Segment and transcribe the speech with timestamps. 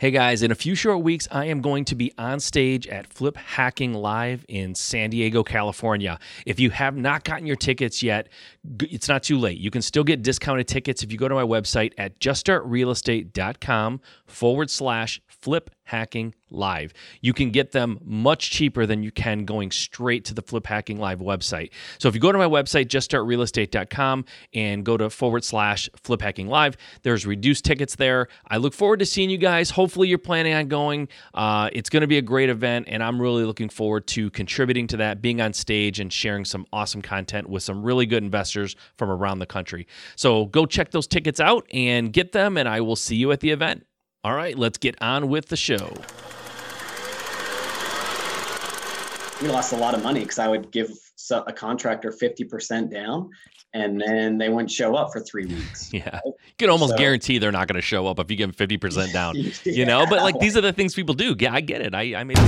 [0.00, 3.08] Hey guys, in a few short weeks, I am going to be on stage at
[3.08, 6.20] Flip Hacking Live in San Diego, California.
[6.46, 8.28] If you have not gotten your tickets yet,
[8.80, 9.58] it's not too late.
[9.58, 14.70] You can still get discounted tickets if you go to my website at juststartrealestate.com forward
[14.70, 16.92] slash flip hacking live.
[17.22, 20.98] You can get them much cheaper than you can going straight to the Flip Hacking
[20.98, 21.70] Live website.
[21.98, 26.48] So if you go to my website, juststartrealestate.com and go to forward slash flip hacking
[26.48, 28.28] live, there's reduced tickets there.
[28.48, 29.70] I look forward to seeing you guys.
[29.70, 31.08] Hopefully you're planning on going.
[31.32, 34.86] Uh, it's going to be a great event, and I'm really looking forward to contributing
[34.88, 38.76] to that, being on stage and sharing some awesome content with some really good investors
[38.98, 39.86] from around the country.
[40.16, 43.40] So go check those tickets out and get them, and I will see you at
[43.40, 43.87] the event.
[44.24, 45.94] All right, let's get on with the show.
[49.40, 50.90] We lost a lot of money because I would give
[51.30, 53.30] a contractor 50% down
[53.74, 55.92] and then they wouldn't show up for three weeks.
[55.98, 56.08] Yeah.
[56.12, 56.22] Right?
[56.24, 58.68] You can almost so, guarantee they're not going to show up if you give them
[58.68, 59.52] 50% down, yeah.
[59.64, 60.04] you know?
[60.08, 61.36] But like these are the things people do.
[61.38, 61.94] Yeah, I get it.
[61.94, 62.38] I, I made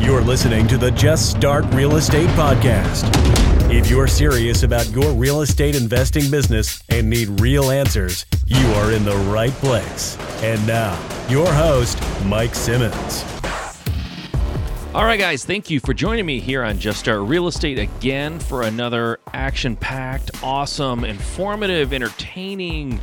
[0.00, 3.45] You're listening to the Just Start Real Estate Podcast.
[3.68, 8.92] If you're serious about your real estate investing business and need real answers, you are
[8.92, 10.16] in the right place.
[10.40, 10.96] And now,
[11.28, 13.24] your host, Mike Simmons.
[14.94, 18.38] All right, guys, thank you for joining me here on Just Start Real Estate again
[18.38, 23.00] for another action packed, awesome, informative, entertaining,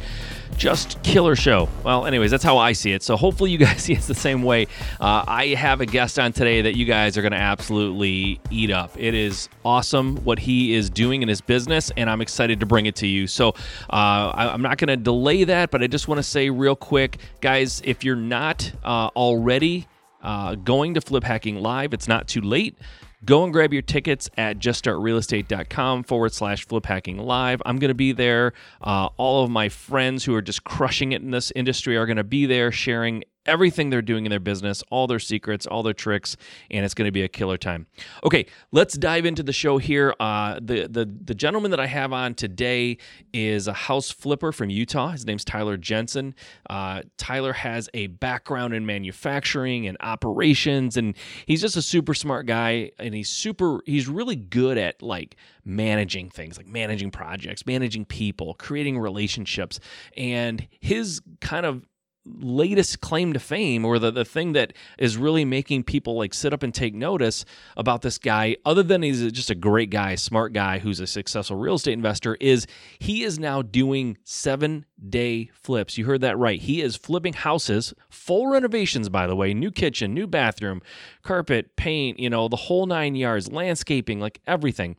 [0.58, 1.70] just killer show.
[1.84, 3.04] Well, anyways, that's how I see it.
[3.04, 4.68] So hopefully you guys see it the same way.
[5.00, 8.72] Uh, I have a guest on today that you guys are going to absolutely eat
[8.72, 8.92] up.
[8.98, 12.86] It is awesome what he is doing in his business, and I'm excited to bring
[12.86, 13.28] it to you.
[13.28, 13.50] So
[13.90, 16.76] uh, I, am not going to delay that, but I just want to say real
[16.76, 19.88] quick, guys, if you're not uh, already
[20.22, 22.78] uh, going to Flip Hacking Live, it's not too late.
[23.26, 27.62] Go and grab your tickets at juststartrealestate.com forward slash flip hacking live.
[27.66, 28.52] I'm going to be there.
[28.82, 32.18] Uh, all of my friends who are just crushing it in this industry are going
[32.18, 35.94] to be there sharing everything they're doing in their business, all their secrets, all their
[35.94, 36.38] tricks,
[36.72, 37.88] and it's going to be a killer time.
[38.24, 40.14] Okay, let's dive into the show here.
[40.20, 42.98] Uh, the the the gentleman that I have on today
[43.34, 45.10] is a house flipper from Utah.
[45.10, 46.36] His name's Tyler Jensen.
[46.70, 51.16] Uh, Tyler has a background in manufacturing and operations, and
[51.46, 53.82] he's just a super smart guy, and he's super.
[53.86, 59.80] He's really good at like managing things, like managing projects, managing people, creating relationships,
[60.18, 61.86] and his kind of
[62.26, 66.54] latest claim to fame or the, the thing that is really making people like sit
[66.54, 67.44] up and take notice
[67.76, 71.58] about this guy other than he's just a great guy smart guy who's a successful
[71.58, 72.66] real estate investor is
[73.00, 75.98] he is now doing seven day flips.
[75.98, 76.62] You heard that right.
[76.62, 80.82] He is flipping houses full renovations by the way new kitchen new bathroom
[81.24, 84.96] carpet paint you know the whole nine yards landscaping like everything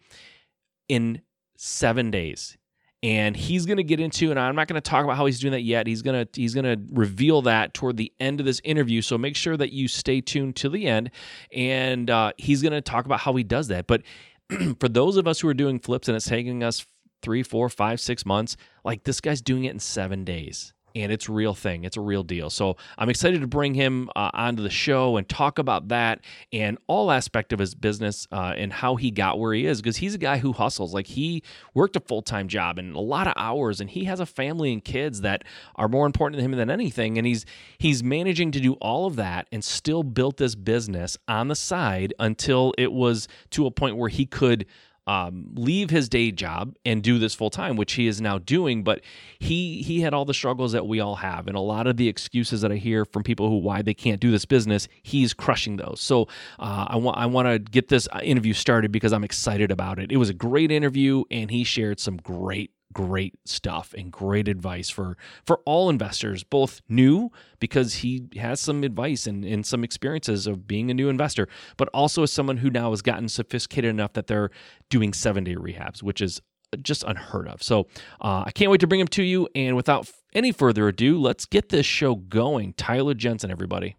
[0.88, 1.22] in
[1.56, 2.58] seven days
[3.04, 5.38] and he's going to get into and I'm not going to talk about how he's
[5.38, 5.86] doing that yet.
[5.86, 9.02] He's going to he's going to reveal that toward the end of this interview.
[9.02, 11.10] So make sure that you stay tuned to the end,
[11.52, 13.86] and uh, he's going to talk about how he does that.
[13.86, 14.02] But
[14.80, 16.86] for those of us who are doing flips and it's taking us
[17.20, 18.56] three, four, five, six months,
[18.86, 21.84] like this guy's doing it in seven days and it's a real thing.
[21.84, 22.50] It's a real deal.
[22.50, 26.20] So I'm excited to bring him uh, onto the show and talk about that
[26.52, 29.96] and all aspect of his business uh, and how he got where he is because
[29.96, 30.94] he's a guy who hustles.
[30.94, 31.42] Like he
[31.74, 34.72] worked a full time job and a lot of hours, and he has a family
[34.72, 35.42] and kids that
[35.76, 37.18] are more important to him than anything.
[37.18, 37.44] And he's
[37.78, 42.14] he's managing to do all of that and still built this business on the side
[42.18, 44.66] until it was to a point where he could
[45.06, 48.82] um, leave his day job and do this full time, which he is now doing.
[48.82, 49.02] But
[49.38, 52.08] he he had all the struggles that we all have, and a lot of the
[52.08, 54.88] excuses that I hear from people who why they can't do this business.
[55.02, 56.00] He's crushing those.
[56.00, 56.28] So
[56.58, 60.10] uh, I want I want to get this interview started because I'm excited about it.
[60.10, 64.88] It was a great interview, and he shared some great great stuff and great advice
[64.88, 70.46] for for all investors both new because he has some advice and, and some experiences
[70.46, 74.14] of being a new investor but also as someone who now has gotten sophisticated enough
[74.14, 74.50] that they're
[74.88, 76.40] doing seven day rehabs which is
[76.82, 77.62] just unheard of.
[77.62, 77.86] So
[78.20, 79.48] uh, i can't wait to bring him to you.
[79.54, 82.72] And without any further ado let's get this show going.
[82.74, 83.96] Tyler jensen everybody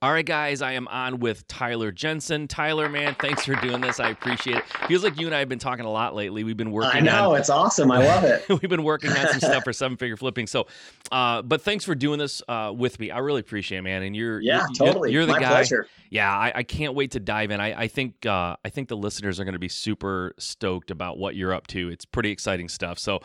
[0.00, 2.46] all right, guys, I am on with Tyler Jensen.
[2.46, 3.98] Tyler, man, thanks for doing this.
[3.98, 4.64] I appreciate it.
[4.86, 6.44] Feels like you and I have been talking a lot lately.
[6.44, 6.98] We've been working.
[6.98, 7.90] I know on, it's awesome.
[7.90, 8.48] I love it.
[8.48, 10.46] we've been working on some stuff for seven figure flipping.
[10.46, 10.68] So,
[11.10, 13.10] uh, but thanks for doing this uh, with me.
[13.10, 14.04] I really appreciate it, man.
[14.04, 15.10] And you're yeah, you're, totally.
[15.10, 15.48] You're the My guy.
[15.48, 15.88] Pleasure.
[16.10, 17.60] Yeah, I, I, can't wait to dive in.
[17.60, 21.18] I, I think uh, I think the listeners are going to be super stoked about
[21.18, 21.90] what you're up to.
[21.90, 22.98] It's pretty exciting stuff.
[22.98, 23.20] So uh,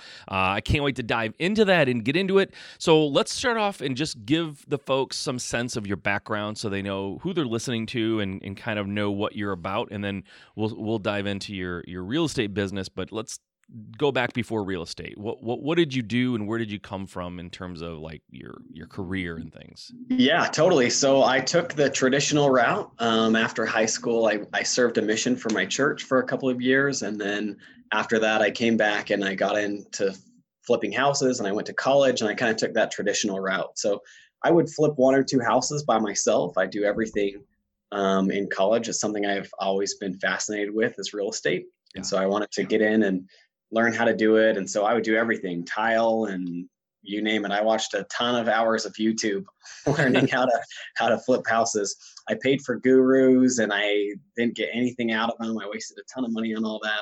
[0.57, 2.53] I can't wait to dive into that and get into it.
[2.79, 6.69] So let's start off and just give the folks some sense of your background so
[6.69, 10.01] they know who they're listening to and, and kind of know what you're about, and
[10.01, 10.23] then
[10.55, 12.87] we'll we'll dive into your your real estate business.
[12.87, 13.39] But let's
[13.97, 15.17] go back before real estate.
[15.17, 17.99] What what what did you do and where did you come from in terms of
[17.99, 19.91] like your your career and things?
[20.07, 20.89] Yeah, totally.
[20.89, 22.89] So I took the traditional route.
[22.99, 26.47] Um, after high school, I, I served a mission for my church for a couple
[26.47, 27.01] of years.
[27.01, 27.57] And then
[27.91, 30.17] after that, I came back and I got into
[30.61, 33.77] flipping houses and I went to college and I kind of took that traditional route.
[33.77, 34.01] So
[34.43, 36.57] I would flip one or two houses by myself.
[36.57, 37.43] I do everything
[37.91, 38.89] um, in college.
[38.89, 41.65] It's something I've always been fascinated with is real estate.
[41.93, 41.99] Yeah.
[41.99, 43.29] And so I wanted to get in and
[43.71, 44.57] learn how to do it.
[44.57, 46.67] And so I would do everything, tile and
[47.03, 47.51] you name it.
[47.51, 49.43] I watched a ton of hours of YouTube
[49.97, 50.59] learning how to
[50.95, 51.95] how to flip houses.
[52.29, 55.59] I paid for gurus and I didn't get anything out of them.
[55.59, 57.01] I wasted a ton of money on all that.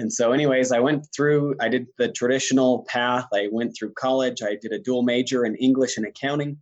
[0.00, 3.26] And so, anyways, I went through, I did the traditional path.
[3.34, 4.42] I went through college.
[4.42, 6.56] I did a dual major in English and accounting.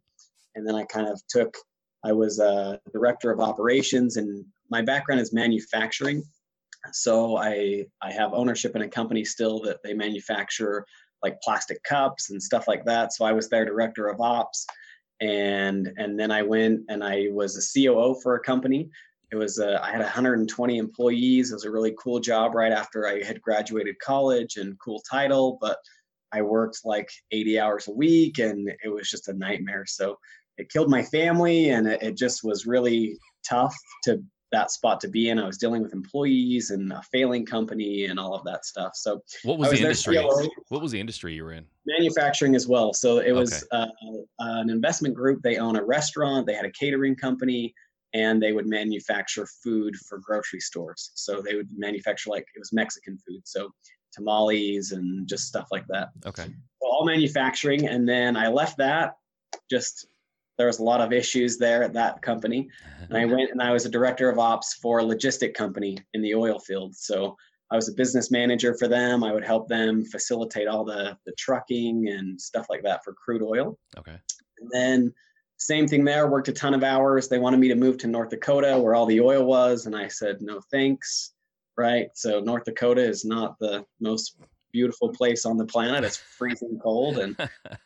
[0.56, 1.56] And then I kind of took,
[2.04, 6.24] I was a director of operations, and my background is manufacturing.
[6.90, 10.84] So I I have ownership in a company still that they manufacture
[11.22, 13.12] like plastic cups and stuff like that.
[13.12, 14.66] So I was their director of ops,
[15.20, 18.90] and and then I went and I was a COO for a company.
[19.30, 21.50] It was a, I had 120 employees.
[21.50, 25.58] It was a really cool job right after I had graduated college and cool title,
[25.60, 25.78] but
[26.32, 29.84] I worked like 80 hours a week and it was just a nightmare.
[29.86, 30.18] So
[30.56, 35.08] it killed my family and it, it just was really tough to that spot to
[35.08, 35.38] be in.
[35.38, 38.92] I was dealing with employees and a failing company and all of that stuff.
[38.94, 40.16] So what was, was the industry?
[40.16, 41.66] CLO, what was the industry you were in?
[41.86, 42.92] Manufacturing as well.
[42.94, 43.90] So it was okay.
[44.00, 45.42] uh, an investment group.
[45.42, 46.46] They own a restaurant.
[46.46, 47.74] They had a catering company
[48.14, 51.10] and they would manufacture food for grocery stores.
[51.14, 53.42] So they would manufacture like it was Mexican food.
[53.44, 53.70] So
[54.12, 56.08] tamales and just stuff like that.
[56.26, 56.44] Okay.
[56.44, 57.86] So all manufacturing.
[57.86, 59.14] And then I left that
[59.70, 60.06] just
[60.56, 62.68] there was a lot of issues there at that company.
[63.08, 66.22] And I went and I was a director of ops for a logistic company in
[66.22, 66.96] the oil field.
[66.96, 67.36] So
[67.70, 69.22] I was a business manager for them.
[69.22, 73.42] I would help them facilitate all the, the trucking and stuff like that for crude
[73.42, 73.78] oil.
[73.96, 74.16] Okay.
[74.60, 75.14] And then
[75.58, 77.28] same thing there, worked a ton of hours.
[77.28, 79.86] They wanted me to move to North Dakota where all the oil was.
[79.86, 81.32] And I said, no, thanks.
[81.76, 82.08] Right.
[82.14, 84.36] So North Dakota is not the most
[84.72, 86.04] beautiful place on the planet.
[86.04, 87.36] It's freezing cold and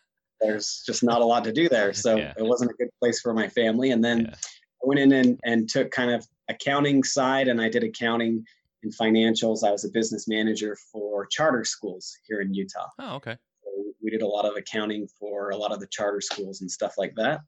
[0.40, 1.92] there's just not a lot to do there.
[1.92, 2.32] So yeah.
[2.36, 3.90] it wasn't a good place for my family.
[3.90, 4.34] And then yeah.
[4.34, 8.44] I went in and, and took kind of accounting side and I did accounting
[8.82, 9.64] and financials.
[9.64, 12.88] I was a business manager for charter schools here in Utah.
[12.98, 13.36] Oh, okay.
[13.62, 13.70] So
[14.02, 16.94] we did a lot of accounting for a lot of the charter schools and stuff
[16.98, 17.40] like that.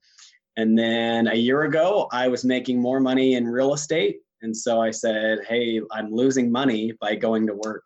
[0.56, 4.19] And then a year ago, I was making more money in real estate.
[4.43, 7.85] And so I said, Hey, I'm losing money by going to work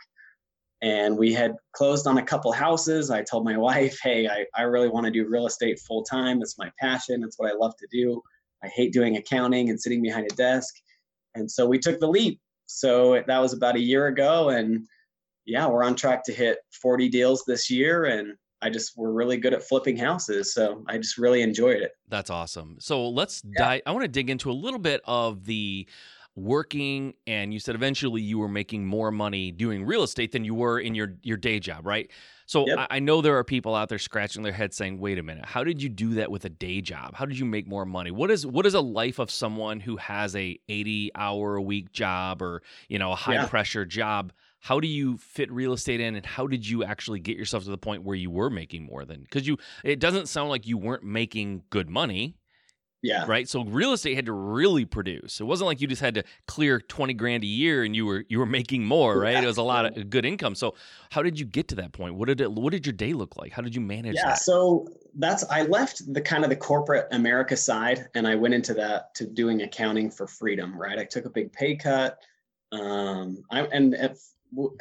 [0.81, 3.11] and we had closed on a couple houses.
[3.11, 6.41] I told my wife, hey, I, I really want to do real estate full time.
[6.41, 7.25] It's my passion.
[7.25, 8.23] It's what I love to do.
[8.63, 10.75] I hate doing accounting and sitting behind a desk.
[11.35, 12.41] And so we took the leap.
[12.67, 14.51] So that was about a year ago.
[14.51, 14.87] And
[15.47, 18.05] yeah, we're on track to hit 40 deals this year.
[18.05, 20.55] And I just, we're really good at flipping houses.
[20.55, 21.93] So I just really enjoyed it.
[22.09, 22.77] That's awesome.
[22.81, 23.65] So let's yeah.
[23.65, 25.87] dive, I want to dig into a little bit of the,
[26.39, 30.55] working and you said eventually you were making more money doing real estate than you
[30.55, 32.11] were in your your day job right
[32.47, 32.79] so yep.
[32.79, 35.45] I, I, know there are people out there scratching their head saying wait a minute
[35.45, 38.13] how did you do that with a day job how did you make more money
[38.13, 41.93] what is what is a life of someone who has a 80 hour a week
[41.93, 43.47] job or you know a high yeah.
[43.47, 47.37] pressure job how do you fit real estate in and how did you actually get
[47.37, 50.49] yourself to the point where you were making more than because you it doesn't sound
[50.49, 52.37] like you weren't making good money
[53.03, 53.27] yeah.
[53.27, 53.49] Right.
[53.49, 55.41] So real estate had to really produce.
[55.41, 58.25] It wasn't like you just had to clear 20 grand a year and you were
[58.29, 59.35] you were making more, right?
[59.35, 59.43] Yeah.
[59.43, 60.55] It was a lot of good income.
[60.55, 60.75] So
[61.11, 62.17] how did you get to that point?
[62.17, 63.53] What did it what did your day look like?
[63.53, 64.39] How did you manage yeah, that?
[64.39, 68.75] So that's I left the kind of the corporate America side and I went into
[68.75, 70.99] that to doing accounting for freedom, right?
[70.99, 72.19] I took a big pay cut.
[72.73, 74.17] Um I and at,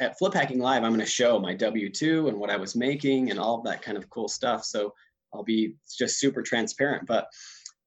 [0.00, 2.74] at Flip Hacking Live, I'm going to show my W 2 and what I was
[2.74, 4.64] making and all that kind of cool stuff.
[4.64, 4.94] So
[5.32, 7.06] I'll be just super transparent.
[7.06, 7.28] But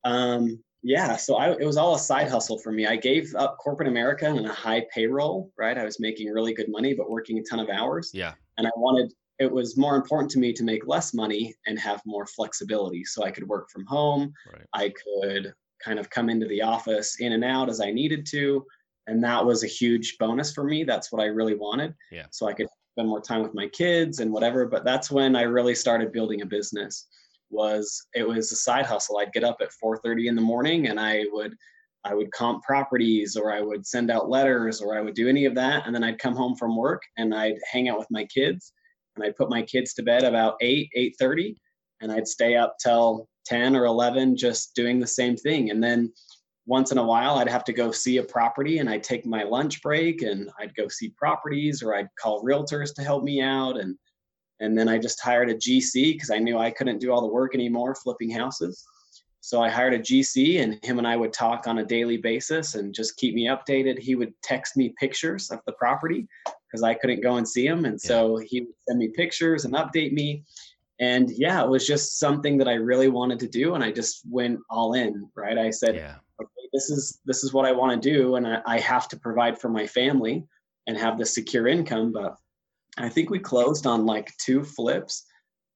[0.04, 2.88] um, yeah, so I, it was all a side hustle for me.
[2.88, 5.78] I gave up corporate America and a high payroll, right?
[5.78, 8.12] I was making really good money, but working a ton of hours.
[8.14, 8.34] Yeah.
[8.58, 12.02] And I wanted, it was more important to me to make less money and have
[12.06, 13.04] more flexibility.
[13.04, 14.34] So I could work from home.
[14.52, 14.66] Right.
[14.74, 18.66] I could kind of come into the office in and out as I needed to.
[19.08, 20.84] And that was a huge bonus for me.
[20.84, 21.94] That's what I really wanted.
[22.12, 22.28] Yeah.
[22.32, 24.66] So I could spend more time with my kids and whatever.
[24.66, 27.08] But that's when I really started building a business
[27.50, 29.18] was it was a side hustle.
[29.18, 31.56] I'd get up at 4:30 in the morning and I would
[32.04, 35.46] I would comp properties or I would send out letters or I would do any
[35.46, 38.26] of that and then I'd come home from work and I'd hang out with my
[38.26, 38.74] kids
[39.16, 41.56] and I'd put my kids to bed about 8 8:30
[42.02, 46.12] and I'd stay up till 10 or 11 just doing the same thing and then
[46.66, 49.44] once in a while I'd have to go see a property and I'd take my
[49.44, 53.80] lunch break and I'd go see properties or I'd call realtors to help me out
[53.80, 53.98] and
[54.60, 57.28] and then I just hired a GC because I knew I couldn't do all the
[57.28, 58.86] work anymore flipping houses.
[59.42, 62.76] So I hired a GC and him and I would talk on a daily basis
[62.76, 63.98] and just keep me updated.
[63.98, 67.86] He would text me pictures of the property because I couldn't go and see him.
[67.86, 70.44] And so he would send me pictures and update me.
[71.00, 73.74] And yeah, it was just something that I really wanted to do.
[73.74, 75.58] And I just went all in, right?
[75.58, 76.18] I said, yeah.
[76.74, 78.36] This is this is what I want to do.
[78.36, 80.46] And I, I have to provide for my family
[80.88, 82.12] and have the secure income.
[82.12, 82.36] But
[82.98, 85.26] I think we closed on like two flips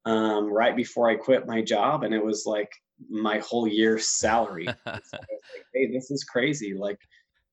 [0.05, 2.03] um, right before I quit my job.
[2.03, 2.71] And it was like
[3.09, 4.67] my whole year's salary.
[4.85, 5.41] so like,
[5.73, 6.73] hey, this is crazy.
[6.73, 6.99] Like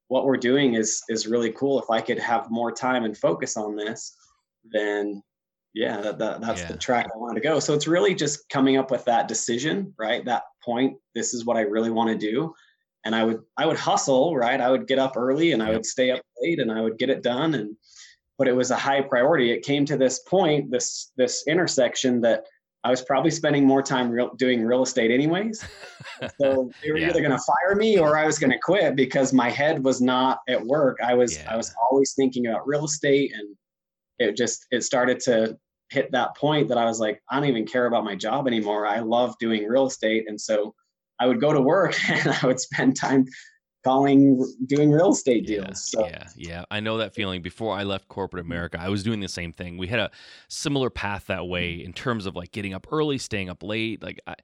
[0.08, 1.80] what we're doing is is really cool.
[1.80, 4.14] If I could have more time and focus on this,
[4.64, 5.22] then
[5.74, 6.68] yeah, that, that that's yeah.
[6.68, 7.58] the track I want to go.
[7.58, 10.24] So it's really just coming up with that decision, right?
[10.24, 10.98] That point.
[11.14, 12.54] This is what I really want to do.
[13.04, 14.60] And I would I would hustle, right?
[14.60, 17.10] I would get up early and I would stay up late and I would get
[17.10, 17.54] it done.
[17.54, 17.76] And
[18.38, 19.50] but it was a high priority.
[19.50, 22.44] It came to this point, this this intersection that
[22.84, 25.64] I was probably spending more time real, doing real estate anyways.
[26.40, 27.08] so they were yeah.
[27.08, 30.00] either going to fire me or I was going to quit because my head was
[30.00, 30.98] not at work.
[31.02, 31.52] I was yeah.
[31.52, 33.56] I was always thinking about real estate and
[34.18, 35.56] it just it started to
[35.90, 38.86] hit that point that I was like I don't even care about my job anymore.
[38.86, 40.74] I love doing real estate and so
[41.22, 43.26] I would go to work and I would spend time
[43.84, 45.92] calling doing real estate deals.
[45.94, 46.06] Yeah, so.
[46.06, 46.64] yeah, yeah.
[46.70, 47.42] I know that feeling.
[47.42, 48.52] Before I left corporate mm-hmm.
[48.52, 49.76] America, I was doing the same thing.
[49.76, 50.10] We had a
[50.48, 54.02] similar path that way in terms of like getting up early, staying up late.
[54.02, 54.34] Like I,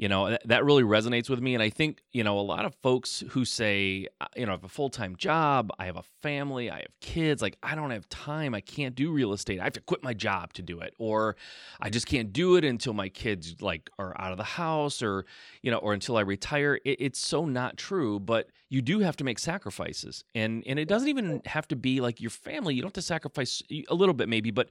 [0.00, 2.74] you know that really resonates with me and i think you know a lot of
[2.76, 6.70] folks who say uh, you know i have a full-time job i have a family
[6.70, 9.74] i have kids like i don't have time i can't do real estate i have
[9.74, 11.36] to quit my job to do it or
[11.82, 15.26] i just can't do it until my kids like are out of the house or
[15.60, 19.16] you know or until i retire it, it's so not true but you do have
[19.16, 22.80] to make sacrifices and and it doesn't even have to be like your family you
[22.80, 24.70] don't have to sacrifice a little bit maybe but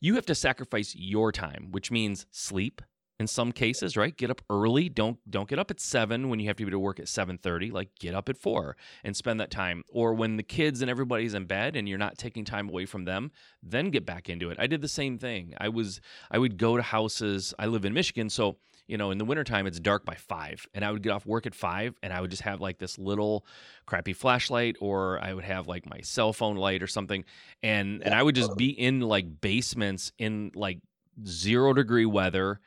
[0.00, 2.80] you have to sacrifice your time which means sleep
[3.20, 6.46] in some cases right get up early don't don't get up at 7 when you
[6.46, 9.50] have to be to work at 7:30 like get up at 4 and spend that
[9.50, 9.82] time.
[9.88, 13.04] Or when the kids and everybody's in bed and you're not taking time away from
[13.04, 13.30] them
[13.62, 14.58] then get back into it.
[14.60, 15.54] I did the same thing.
[15.58, 17.54] I was i would go to houses.
[17.58, 20.84] I live in michigan so you know in the wintertime it's dark by 5 and
[20.84, 23.44] i would get off work at 5 and i would just have like this little
[23.86, 27.24] crappy flashlight or i would have like my cell phone light or something
[27.62, 30.78] and and i would just be in like basements in like
[31.26, 32.60] 0 degree weather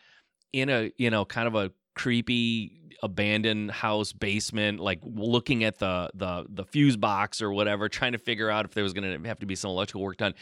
[0.54, 6.10] in a you know kind of a creepy abandoned house basement like looking at the
[6.14, 9.28] the the fuse box or whatever trying to figure out if there was going to
[9.28, 10.34] have to be some electrical work done.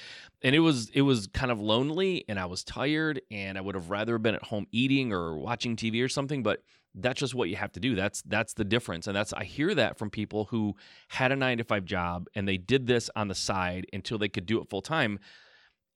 [0.44, 3.76] And it was it was kind of lonely and i was tired and i would
[3.76, 6.62] have rather been at home eating or watching tv or something but
[6.96, 7.96] that's just what you have to do.
[7.96, 9.08] That's that's the difference.
[9.08, 10.76] And that's i hear that from people who
[11.08, 14.30] had a 9 to 5 job and they did this on the side until they
[14.30, 15.20] could do it full time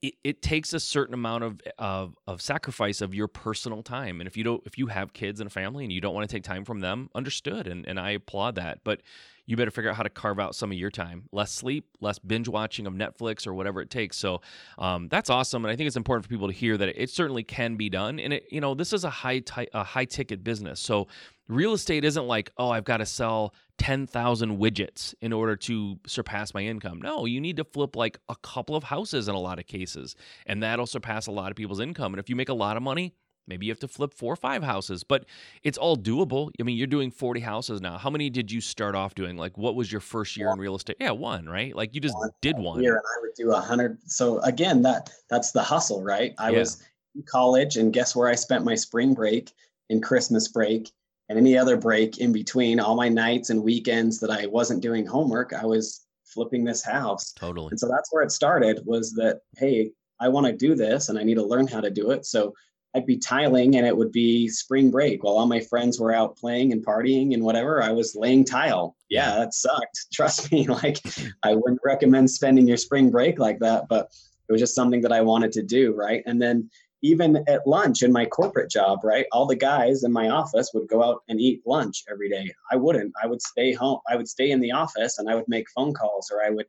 [0.03, 4.27] it, it takes a certain amount of, of of sacrifice of your personal time and
[4.27, 6.35] if you don't if you have kids and a family and you don't want to
[6.35, 9.01] take time from them understood and, and i applaud that but
[9.45, 12.19] you better figure out how to carve out some of your time less sleep less
[12.19, 14.41] binge watching of netflix or whatever it takes so
[14.77, 17.43] um, that's awesome and i think it's important for people to hear that it, certainly
[17.43, 20.43] can be done and it you know this is a high t- a high ticket
[20.43, 21.07] business so
[21.47, 26.53] real estate isn't like oh i've got to sell 10,000 widgets in order to surpass
[26.53, 27.01] my income.
[27.01, 30.15] No, you need to flip like a couple of houses in a lot of cases,
[30.45, 32.13] and that'll surpass a lot of people's income.
[32.13, 33.15] And if you make a lot of money,
[33.47, 35.25] maybe you have to flip four or five houses, but
[35.63, 36.51] it's all doable.
[36.59, 37.97] I mean, you're doing 40 houses now.
[37.97, 39.37] How many did you start off doing?
[39.37, 40.97] Like, what was your first year in real estate?
[40.99, 41.75] Yeah, one, right?
[41.75, 42.81] Like, you just one did one.
[42.81, 43.97] Year, and I would do a hundred.
[44.05, 46.33] So again, that that's the hustle, right?
[46.37, 46.59] I yeah.
[46.59, 46.83] was
[47.15, 49.51] in college, and guess where I spent my spring break
[49.89, 50.91] and Christmas break
[51.29, 55.05] and any other break in between all my nights and weekends that I wasn't doing
[55.05, 57.31] homework, I was flipping this house.
[57.33, 57.69] Totally.
[57.71, 61.17] And so that's where it started was that, hey, I want to do this and
[61.17, 62.25] I need to learn how to do it.
[62.25, 62.53] So
[62.95, 66.37] I'd be tiling and it would be spring break while all my friends were out
[66.37, 67.81] playing and partying and whatever.
[67.81, 68.95] I was laying tile.
[69.09, 70.05] Yeah, that sucked.
[70.13, 70.67] Trust me.
[70.67, 70.99] Like
[71.41, 74.11] I wouldn't recommend spending your spring break like that, but
[74.47, 75.93] it was just something that I wanted to do.
[75.95, 76.21] Right.
[76.25, 76.69] And then
[77.03, 79.25] even at lunch in my corporate job, right?
[79.33, 82.49] All the guys in my office would go out and eat lunch every day.
[82.71, 83.13] I wouldn't.
[83.21, 83.99] I would stay home.
[84.09, 86.65] I would stay in the office and I would make phone calls or I would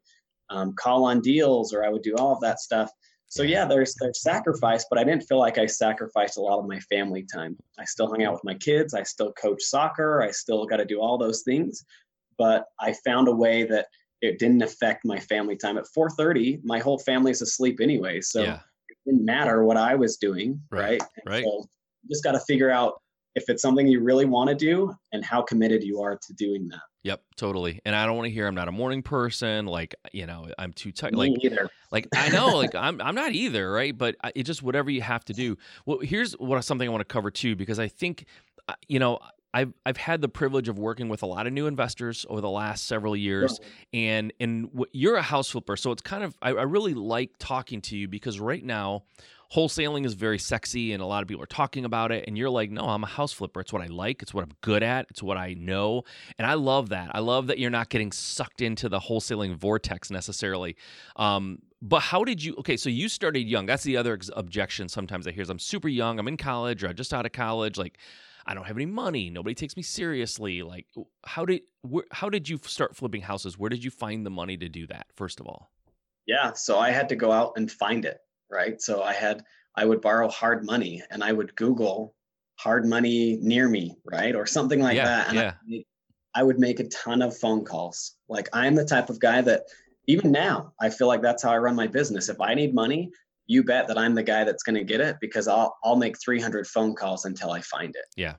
[0.51, 2.91] um, call on deals or I would do all of that stuff.
[3.29, 6.67] So yeah, there's there's sacrifice, but I didn't feel like I sacrificed a lot of
[6.67, 7.57] my family time.
[7.79, 8.93] I still hung out with my kids.
[8.93, 10.21] I still coach soccer.
[10.21, 11.85] I still got to do all those things,
[12.39, 13.87] but I found a way that
[14.21, 15.79] it didn't affect my family time.
[15.79, 18.21] At 4:30, my whole family's asleep anyway.
[18.21, 18.43] So.
[18.43, 18.59] Yeah
[19.05, 21.01] didn't matter what I was doing, right?
[21.01, 21.03] Right.
[21.27, 21.45] right.
[21.45, 21.67] So
[22.09, 23.01] just got to figure out
[23.35, 26.69] if it's something you really want to do and how committed you are to doing
[26.69, 26.81] that.
[27.03, 27.81] Yep, totally.
[27.85, 29.67] And I don't want to hear I'm not a morning person.
[29.67, 31.15] Like, you know, I'm too tired.
[31.15, 31.69] Like, either.
[31.91, 33.97] like I know, like I'm I'm not either, right?
[33.97, 35.59] But I- it just whatever you have to do.
[35.85, 38.25] Well, here's what something I want to cover too, because I think,
[38.69, 39.19] uh, you know,
[39.55, 42.51] I've I've had the privilege of working with a lot of new investors over the
[42.51, 43.61] last several years,
[43.95, 47.31] and and wh- you're a house flipper, so it's kind of I, I really like
[47.39, 49.05] talking to you because right now.
[49.55, 52.25] Wholesaling is very sexy and a lot of people are talking about it.
[52.27, 53.61] And you're like, no, I'm a house flipper.
[53.61, 54.21] It's what I like.
[54.21, 55.07] It's what I'm good at.
[55.11, 56.03] It's what I know.
[56.39, 57.11] And I love that.
[57.15, 60.75] I love that you're not getting sucked into the wholesaling vortex necessarily.
[61.15, 62.57] Um, but how did you?
[62.59, 63.67] Okay, so you started young.
[63.67, 66.19] That's the other ex- objection sometimes I hear is I'm super young.
[66.19, 67.79] I'm in college or I'm just out of college.
[67.79, 67.99] Like,
[68.47, 69.31] I don't have any money.
[69.31, 70.63] Nobody takes me seriously.
[70.63, 70.87] Like,
[71.25, 73.59] how did where, how did you start flipping houses?
[73.59, 75.07] Where did you find the money to do that?
[75.15, 75.71] First of all,
[76.27, 76.53] Yeah.
[76.53, 78.19] So I had to go out and find it.
[78.51, 78.81] Right.
[78.81, 79.43] So I had,
[79.77, 82.15] I would borrow hard money and I would Google
[82.57, 83.97] hard money near me.
[84.05, 84.35] Right.
[84.35, 85.29] Or something like Yeah, that.
[85.29, 85.53] And yeah.
[86.35, 88.17] I, I would make a ton of phone calls.
[88.29, 89.63] Like I'm the type of guy that
[90.07, 92.29] even now, I feel like that's how I run my business.
[92.29, 93.11] If I need money,
[93.47, 96.17] you bet that I'm the guy that's going to get it because I'll I'll make
[96.21, 98.07] 300 phone calls until I find it.
[98.17, 98.37] Yeah.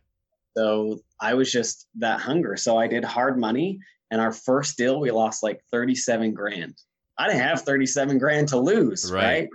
[0.58, 2.56] So I was just that hunger.
[2.56, 3.80] So I did hard money,
[4.12, 6.76] and our first deal we lost like 37 grand.
[7.18, 9.24] I didn't have 37 grand to lose, Right.
[9.24, 9.50] right?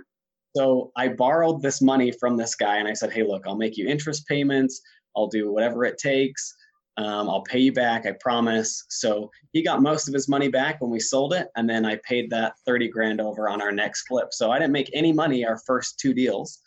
[0.55, 3.77] So I borrowed this money from this guy, and I said, "Hey, look, I'll make
[3.77, 4.81] you interest payments.
[5.15, 6.55] I'll do whatever it takes."
[6.97, 8.83] Um, I'll pay you back, I promise.
[8.89, 11.97] So he got most of his money back when we sold it, and then I
[12.07, 14.27] paid that 30 grand over on our next flip.
[14.31, 16.59] So I didn't make any money our first two deals.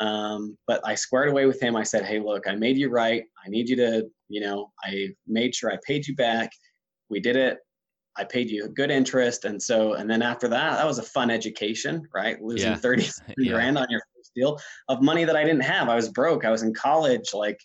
[0.00, 1.76] Um, but I squared away with him.
[1.76, 3.24] I said, Hey, look, I made you right.
[3.44, 6.50] I need you to, you know, I made sure I paid you back.
[7.10, 7.58] We did it.
[8.16, 9.44] I paid you good interest.
[9.44, 12.40] And so, and then after that, that was a fun education, right?
[12.40, 12.76] Losing Yeah.
[12.76, 13.52] 30 Yeah.
[13.52, 15.88] grand on your first deal of money that I didn't have.
[15.88, 16.44] I was broke.
[16.44, 17.30] I was in college.
[17.34, 17.60] Like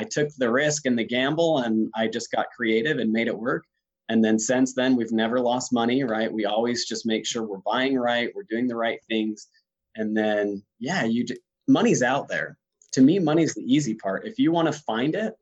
[0.00, 3.38] I took the risk and the gamble and I just got creative and made it
[3.38, 3.64] work.
[4.08, 6.32] And then since then, we've never lost money, right?
[6.32, 9.48] We always just make sure we're buying right, we're doing the right things.
[9.96, 11.36] And then, yeah, you j-
[11.68, 12.56] money's out there.
[12.92, 14.26] To me, money's the easy part.
[14.26, 15.34] If you want to find it,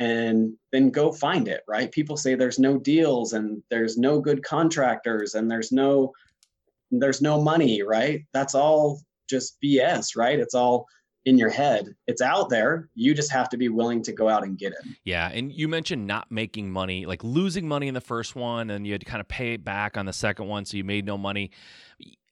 [0.00, 1.92] and then go find it, right?
[1.92, 6.12] People say there's no deals and there's no good contractors and there's no
[6.90, 8.24] there's no money, right?
[8.32, 10.38] That's all just BS, right?
[10.40, 10.86] It's all
[11.26, 11.94] in your head.
[12.06, 12.88] It's out there.
[12.94, 14.78] You just have to be willing to go out and get it.
[15.04, 18.86] Yeah, and you mentioned not making money, like losing money in the first one, and
[18.86, 21.04] you had to kind of pay it back on the second one, so you made
[21.04, 21.50] no money.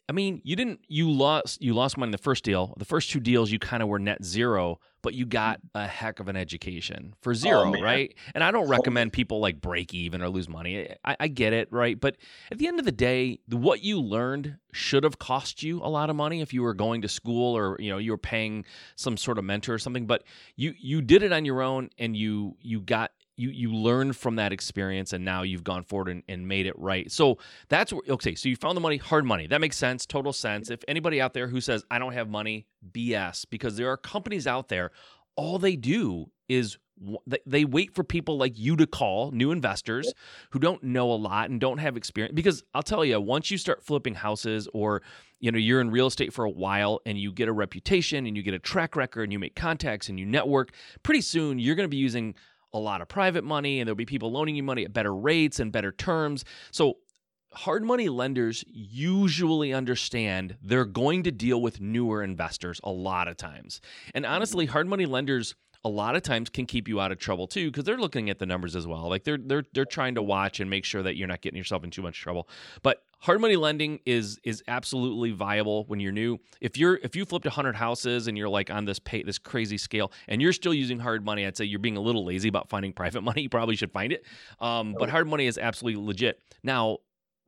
[0.09, 0.81] I mean, you didn't.
[0.89, 1.61] You lost.
[1.61, 2.75] You lost money in the first deal.
[2.79, 6.21] The first two deals, you kind of were net zero, but you got a heck
[6.21, 8.15] of an education for oh, zero, right?
[8.35, 10.95] And I don't oh, recommend people like break even or lose money.
[11.05, 11.99] I, I get it, right?
[11.99, 12.17] But
[12.51, 16.11] at the end of the day, what you learned should have cost you a lot
[16.11, 18.65] of money if you were going to school or you know you were paying
[18.97, 20.07] some sort of mentor or something.
[20.07, 20.25] But
[20.57, 24.37] you you did it on your own, and you you got you you learned from
[24.37, 27.11] that experience and now you've gone forward and, and made it right.
[27.11, 29.47] So that's where okay so you found the money hard money.
[29.47, 30.71] That makes sense total sense.
[30.71, 34.47] If anybody out there who says i don't have money bs because there are companies
[34.47, 34.91] out there
[35.37, 36.79] all they do is
[37.47, 40.13] they wait for people like you to call new investors
[40.51, 43.57] who don't know a lot and don't have experience because i'll tell you once you
[43.59, 45.01] start flipping houses or
[45.39, 48.37] you know you're in real estate for a while and you get a reputation and
[48.37, 50.73] you get a track record and you make contacts and you network
[51.05, 52.35] pretty soon you're going to be using
[52.73, 55.61] a lot of private money and there'll be people loaning you money at better rates
[55.61, 56.45] and better terms.
[56.71, 56.99] So
[57.53, 63.37] hard money lenders usually understand they're going to deal with newer investors a lot of
[63.37, 63.81] times.
[64.15, 65.55] And honestly hard money lenders
[65.85, 68.39] a lot of times can keep you out of trouble too because they're looking at
[68.39, 69.09] the numbers as well.
[69.09, 71.85] Like they're they're they're trying to watch and make sure that you're not getting yourself
[71.85, 72.49] in too much trouble.
[72.83, 77.25] But hard money lending is is absolutely viable when you're new if you're if you
[77.25, 80.75] flipped 100 houses and you're like on this pay this crazy scale and you're still
[80.75, 83.49] using hard money i'd say you're being a little lazy about finding private money you
[83.49, 84.25] probably should find it
[84.61, 86.99] um, but hard money is absolutely legit now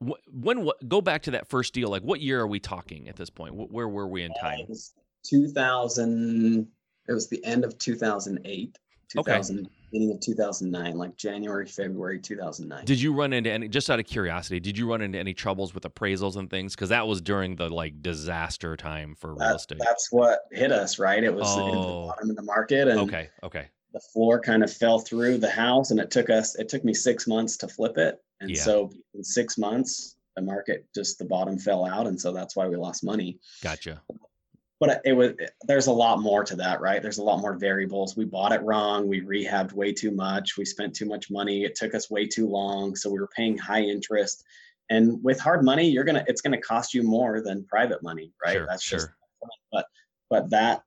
[0.04, 3.08] wh- when what go back to that first deal like what year are we talking
[3.08, 4.92] at this point Wh- where were we in time It was
[5.24, 6.66] 2000.
[7.08, 8.78] It was the end of 2008.
[9.18, 9.42] Okay.
[9.90, 12.84] 2000, beginning of 2009, like January, February 2009.
[12.84, 15.74] Did you run into any, just out of curiosity, did you run into any troubles
[15.74, 16.74] with appraisals and things?
[16.74, 19.78] Because that was during the like disaster time for real estate.
[19.80, 21.22] that's what hit us, right?
[21.22, 22.06] It was in the Oh.
[22.08, 23.68] bottom of the market, and Okay, okay.
[23.92, 26.54] the floor kind of fell through the house, and it took us.
[26.56, 28.62] It took me six months to flip it, and Yeah.
[28.62, 32.68] so in six months, the market just the bottom fell out, and so that's why
[32.68, 33.38] we lost money.
[33.62, 34.00] Gotcha.
[34.80, 37.02] But it was there's a lot more to that, right?
[37.02, 38.16] There's a lot more variables.
[38.16, 39.06] We bought it wrong.
[39.06, 40.56] We rehabbed way too much.
[40.56, 41.64] We spent too much money.
[41.64, 44.42] It took us way too long, so we were paying high interest.
[44.88, 48.54] And with hard money, you're gonna it's gonna cost you more than private money, right?
[48.54, 49.16] Sure, That's just sure.
[49.70, 49.86] but
[50.30, 50.82] but that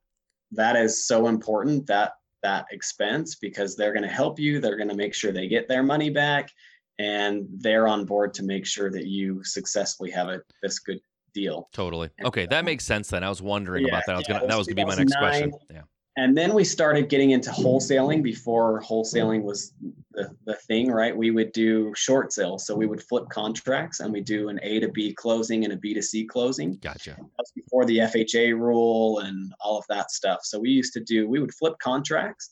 [0.54, 4.60] that is so important that that expense because they're going to help you.
[4.60, 6.52] They're going to make sure they get their money back
[7.00, 11.00] and they're on board to make sure that you successfully have a this good
[11.34, 11.70] deal.
[11.74, 12.10] Totally.
[12.24, 13.24] Okay, that makes sense then.
[13.24, 14.16] I was wondering Yeah, about that.
[14.16, 15.52] I was yeah, gonna it that was was gonna be my next question.
[15.70, 15.82] Yeah.
[16.16, 19.74] And then we started getting into wholesaling before wholesaling was
[20.12, 21.16] the, the thing, right?
[21.16, 22.68] We would do short sales.
[22.68, 25.76] So we would flip contracts and we do an A to B closing and a
[25.76, 26.76] B to C closing.
[26.76, 27.18] Gotcha.
[27.38, 30.42] That's before the FHA rule and all of that stuff.
[30.44, 32.52] So we used to do, we would flip contracts,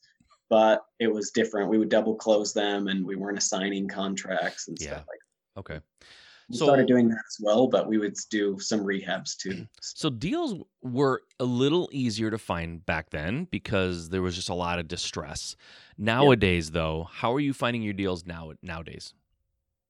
[0.50, 1.70] but it was different.
[1.70, 4.88] We would double close them and we weren't assigning contracts and Yeah.
[4.88, 5.60] stuff like that.
[5.60, 5.80] Okay.
[6.51, 9.65] We So- started doing that as well, but we would do some rehabs too.
[9.81, 14.53] So deals were a little easier to find back then because there was just a
[14.53, 15.55] lot of distress.
[15.97, 19.13] Nowadays, though, how are you finding your deals now nowadays?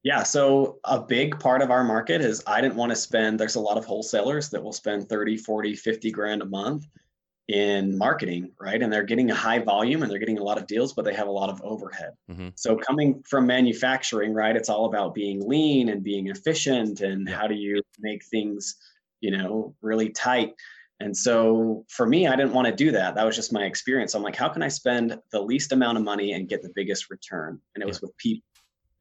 [0.03, 3.55] Yeah, so a big part of our market is I didn't want to spend there's
[3.55, 6.87] a lot of wholesalers that will spend 30, 40, 50 grand a month
[7.51, 8.81] in marketing, right?
[8.81, 11.13] And they're getting a high volume and they're getting a lot of deals, but they
[11.13, 12.13] have a lot of overhead.
[12.29, 12.53] Mhm.
[12.55, 17.35] So coming from manufacturing, right, it's all about being lean and being efficient and Yeah.
[17.35, 18.77] how do you make things,
[19.19, 20.53] you know, really tight.
[21.01, 23.15] And so for me, I didn't want to do that.
[23.15, 24.13] That was just my experience.
[24.15, 27.09] I'm like, how can I spend the least amount of money and get the biggest
[27.09, 27.59] return?
[27.75, 28.47] And it was with people.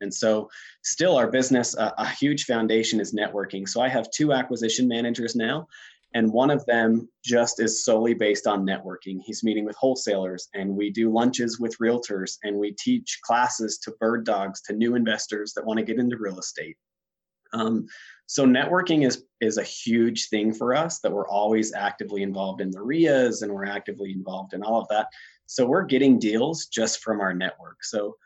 [0.00, 0.48] And so,
[0.82, 3.68] still, our business, uh, a huge foundation is networking.
[3.68, 5.68] So, I have two acquisition managers now,
[6.14, 9.20] and one of them just is solely based on networking.
[9.24, 13.92] He's meeting with wholesalers, and we do lunches with realtors, and we teach classes to
[14.00, 16.76] bird dogs to new investors that want to get into real estate.
[17.52, 17.86] Um,
[18.26, 22.70] so networking is is a huge thing for us that we're always actively involved in
[22.70, 25.08] the REIAs and we're actively involved in all of that.
[25.46, 27.82] So we're getting deals just from our network.
[27.82, 28.16] So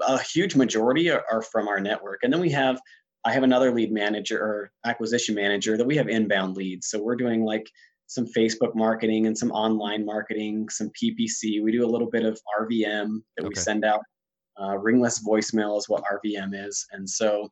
[0.00, 2.22] a huge majority are, are from our network.
[2.22, 2.80] And then we have
[3.24, 6.88] I have another lead manager or acquisition manager that we have inbound leads.
[6.88, 7.66] So we're doing like
[8.06, 11.62] some Facebook marketing and some online marketing, some PPC.
[11.62, 14.00] We do a little bit of RVM that we send out.
[14.60, 16.86] Uh, ringless voicemail is what RVM is.
[16.92, 17.50] And so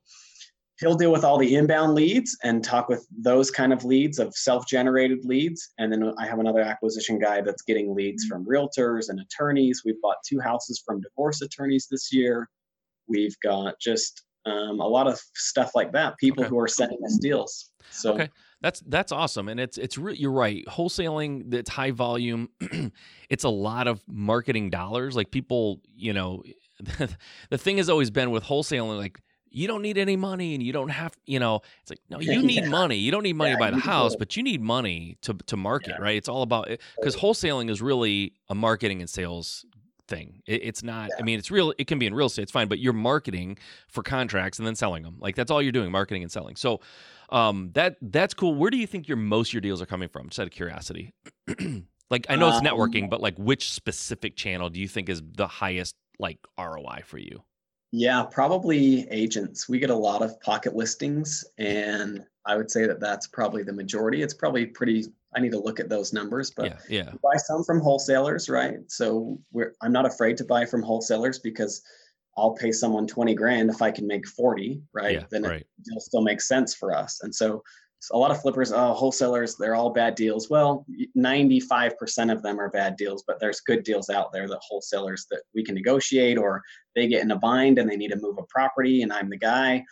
[0.83, 4.35] he'll deal with all the inbound leads and talk with those kind of leads of
[4.35, 9.21] self-generated leads and then i have another acquisition guy that's getting leads from realtors and
[9.21, 12.49] attorneys we've bought two houses from divorce attorneys this year
[13.07, 16.51] we've got just um, a lot of stuff like that people Okay.
[16.51, 18.29] who are sending us deals so Okay.
[18.61, 20.65] That's that's awesome, and it's it's re- you're right.
[20.67, 22.49] Wholesaling, that's high volume.
[23.29, 25.17] it's a lot of marketing dollars.
[25.17, 26.45] Like people, you know,
[27.51, 30.73] the thing has always been with wholesaling, like you don't need any money, and you
[30.73, 32.71] don't have, you know, it's like no, you need Yeah.
[32.71, 32.97] money.
[32.99, 35.57] You don't need money Yeah, to buy the house, but you need money to to
[35.57, 36.03] market, Yeah.
[36.05, 36.17] right?
[36.17, 36.69] It's all about
[37.01, 39.67] because wholesaling is really a marketing and sales
[40.17, 40.43] thing.
[40.47, 41.11] It, it's not.
[41.19, 41.73] I mean, it's real.
[41.79, 42.43] It can be in real estate.
[42.43, 45.17] It's fine, but you're marketing for contracts and then selling them.
[45.21, 46.57] Like that's all you're doing, marketing and selling.
[46.57, 46.81] So,
[47.31, 48.55] um, that that's cool.
[48.55, 50.29] Where do you think your most of your deals are coming from?
[50.29, 51.13] Just out of curiosity.
[52.11, 55.23] like I know it's Um, networking, but like which specific channel do you think is
[55.25, 57.43] the highest like ROI for you?
[57.93, 63.01] Yeah probably agents we get a lot of pocket listings and i would say that
[63.01, 65.05] that's probably the majority it's probably pretty
[65.37, 68.79] i need to look at those numbers but yeah, yeah, buy some from wholesalers, right?
[68.89, 71.83] So we're I'm not afraid to buy from wholesalers because
[72.37, 75.15] I'll pay someone 20 grand if I can make 40, right?
[75.15, 75.25] yeah.
[75.31, 75.61] then right.
[75.61, 77.21] it, it'll still make sense for us.
[77.23, 77.63] And so
[78.11, 80.51] a lot of flippers, oh, wholesalers, they're all bad deals.
[80.51, 80.85] Well,
[81.17, 85.43] 95% of them are bad deals, but there's good deals out there that wholesalers that
[85.55, 86.63] we can negotiate or
[86.95, 89.39] they get in a bind and they need to move a property and I'm the
[89.39, 89.85] guy.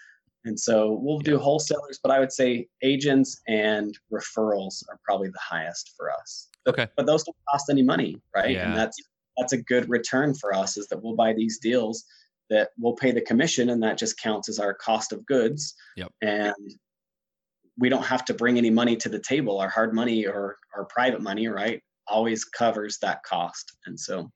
[0.45, 5.41] And so we'll do wholesalers, but I would say agents and referrals are probably the
[5.41, 6.49] highest for us.
[6.67, 6.87] Okay.
[6.97, 8.51] but those don't cost any money, right?
[8.51, 8.69] Yeah.
[8.69, 8.99] And that's
[9.37, 12.05] that's a good return for us is that we'll buy these deals
[12.51, 15.75] that we'll pay the commission and that just counts as our cost of goods.
[15.97, 16.13] Yep.
[16.21, 16.55] And
[17.79, 19.59] we don't have to bring any money to the table.
[19.59, 23.77] Our hard money or our private money, right, always covers that cost.
[23.87, 24.31] And so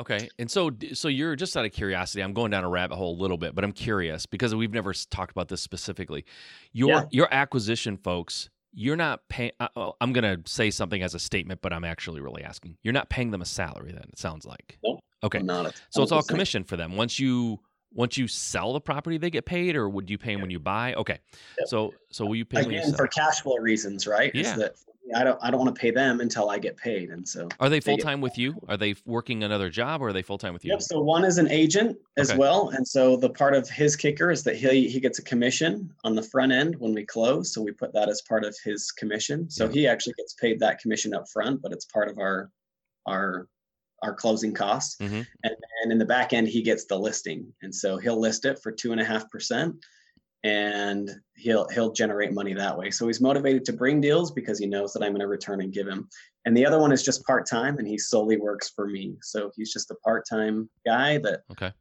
[0.00, 0.28] Okay.
[0.38, 2.22] And so so you're just out of curiosity.
[2.22, 4.92] I'm going down a rabbit hole a little bit, but I'm curious because we've never
[4.92, 6.24] talked about this specifically.
[6.72, 7.04] Your Yeah.
[7.10, 11.18] your acquisition folks, you're not paying uh, oh, I'm going to say something as a
[11.18, 12.76] statement, but I'm actually really asking.
[12.82, 14.78] You're not paying them a salary then, it sounds like.
[14.84, 15.00] Nope.
[15.24, 15.40] Okay.
[15.40, 16.94] not So it's all commission for them.
[16.94, 17.58] Once you
[17.92, 20.60] once you sell the property, they get paid, or would you pay them when you
[20.60, 20.94] buy?
[20.94, 21.18] Okay.
[21.58, 21.68] Yep.
[21.68, 24.30] So so will you pay again for cash flow reasons, right?
[24.34, 24.42] Yeah.
[24.42, 24.74] Is that
[25.16, 27.08] I don't I don't want to pay them until I get paid.
[27.08, 28.54] And so Are they they full get- time with you?
[28.68, 30.72] Are they working another job, or are they full time with you?
[30.72, 30.82] Yep.
[30.82, 32.38] So one is an agent as Okay.
[32.38, 35.90] well, and so the part of his kicker is that he he gets a commission
[36.04, 37.54] on the front end when we close.
[37.54, 39.48] So we put that as part of his commission.
[39.48, 39.72] So Yeah.
[39.72, 42.50] he actually gets paid that commission up front, but it's part of our
[43.06, 43.48] our
[44.02, 44.96] our closing costs.
[45.00, 45.26] Mhm.
[45.44, 48.58] And and in the back end, he gets the listing, and so he'll list it
[48.60, 49.76] for two and a half percent,
[50.44, 52.90] and he'll he'll generate money that way.
[52.90, 55.72] So he's motivated to bring deals because he knows that I'm going to return and
[55.72, 56.08] give him.
[56.44, 59.16] and the other one is just part time, and he solely works for me.
[59.20, 61.72] So he's just a part time guy that Okay.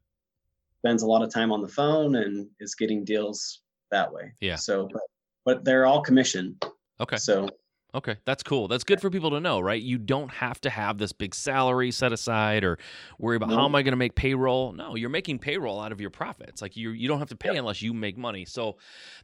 [0.80, 4.34] spends a lot of time on the phone and is getting deals that way.
[4.41, 4.58] Yeah.
[4.58, 5.01] So, but,
[5.45, 6.58] but they're all commission.
[6.99, 7.15] Okay.
[7.17, 7.47] So
[7.95, 8.67] Okay, that's cool.
[8.67, 9.82] That's good for people to know, right?
[9.82, 12.78] You don't have to have this big salary set aside or
[13.17, 14.73] worry about how am I going to make payroll.
[14.73, 16.62] No, you're making payroll out of your profits.
[16.62, 17.60] Like you, you don't have to pay Yep.
[17.60, 18.43] unless you make money.
[18.43, 18.76] So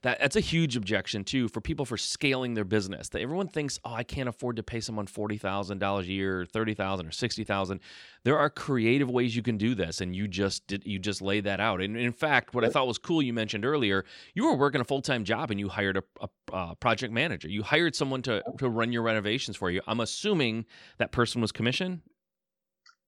[0.02, 3.10] that that's a huge objection too for people for scaling their business.
[3.10, 6.42] That everyone thinks, oh, I can't afford to pay someone forty thousand dollars a year,
[6.42, 7.82] or thirty thousand, or sixty thousand.
[8.24, 11.44] There are creative ways you can do this, and you just did you just laid
[11.44, 11.82] that out.
[11.82, 14.86] And in fact, what I thought was cool, you mentioned earlier, you were working a
[14.86, 17.50] full time job and you hired a, a, uh project manager.
[17.50, 19.82] You hired someone to to run your renovations for you.
[19.88, 20.66] I'm assuming
[20.98, 22.02] that person was commission.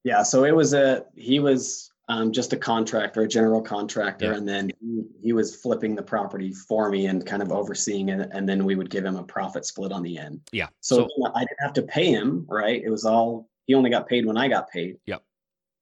[0.04, 4.36] yeah, so it was a he was um, just a contractor, a general contractor, Yeah.
[4.36, 8.28] and then he, he was flipping the property for me and kind of overseeing it,
[8.32, 10.40] and then we would give him a profit split on the end.
[10.52, 10.68] Yeah.
[10.80, 12.80] So, So, I didn't have to pay him, right?
[12.80, 14.98] It was all he only got paid when I got paid.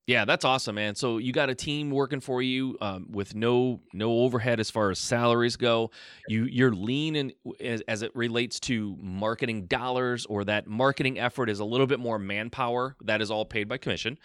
[0.06, 0.94] Yeah, that's awesome, man.
[0.94, 4.90] So you got a team working for you um, with no no overhead as far
[4.90, 5.90] as salaries go.
[6.28, 11.48] You you're lean in, as, as it relates to marketing dollars, or that marketing effort
[11.48, 12.96] is a little bit more manpower.
[13.02, 14.18] That is all paid by commission.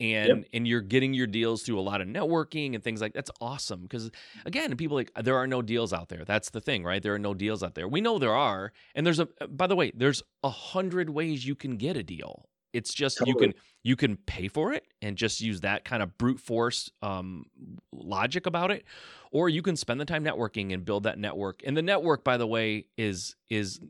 [0.00, 3.30] And and you're getting your deals through a lot of networking and things like that's
[3.40, 4.10] awesome because
[4.44, 7.20] again people like there are no deals out there that's the thing right there are
[7.20, 10.20] no deals out there we know there are and there's a by the way there's
[10.42, 14.48] a hundred ways you can get a deal it's just you can you can pay
[14.48, 17.46] for it and just use that kind of brute force um,
[17.92, 18.84] logic about it
[19.30, 22.36] or you can spend the time networking and build that network and the network by
[22.36, 23.80] the way is is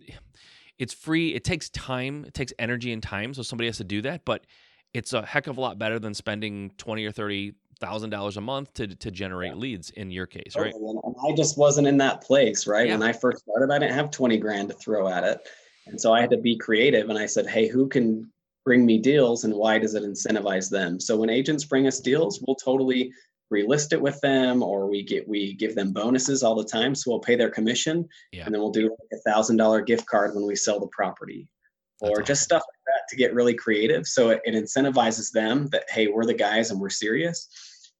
[0.78, 4.02] it's free it takes time it takes energy and time so somebody has to do
[4.02, 4.44] that but
[4.94, 8.40] it's a heck of a lot better than spending 20 or 30 thousand dollars a
[8.40, 11.00] month to to generate leads in your case right Totally.
[11.04, 12.86] And I just wasn't in that place, right?
[12.86, 12.94] Yeah.
[12.94, 15.40] When I first started, I didn't have 20 grand to throw at it.
[15.86, 17.10] And so I had to be creative.
[17.10, 18.30] And I said, hey, who can
[18.64, 21.00] bring me deals and why does it incentivize them?
[21.00, 23.12] So when agents bring us deals, we'll totally
[23.52, 26.94] relist it with them or we get we give them bonuses all the time.
[26.94, 28.46] So we'll pay their commission Yeah.
[28.46, 31.48] and then we'll do like a thousand dollar gift card when we sell the property.
[32.00, 34.06] That's Or just stuff like that to get really creative.
[34.06, 37.48] So it, it incentivizes them that hey, we're the guys and we're serious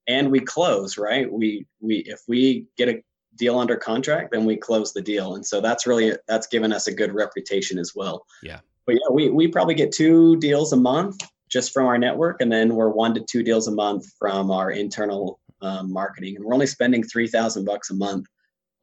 [0.09, 3.01] and we close right we we if we get a
[3.37, 6.89] deal under contract then we close the deal and so that's really that's given us
[6.89, 8.59] a good reputation as well Yeah.
[8.87, 12.51] But yeah we, we probably get two deals a month just from our network and
[12.51, 16.37] then we're one to two deals a month from our internal um, marketing.
[16.37, 18.27] And we're only spending 3000 bucks a month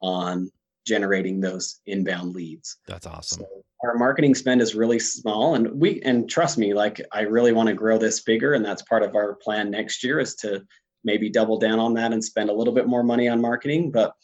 [0.00, 0.50] on
[0.86, 2.78] generating those inbound leads.
[2.86, 3.40] That's awesome.
[3.40, 3.48] So
[3.84, 7.66] our marketing spend is really small and we and trust me like i really want
[7.66, 10.62] to grow this bigger and that's part of our plan next year is to
[11.02, 13.90] maybe double down on that and spend a little bit more money on marketing.
[13.90, 14.14] But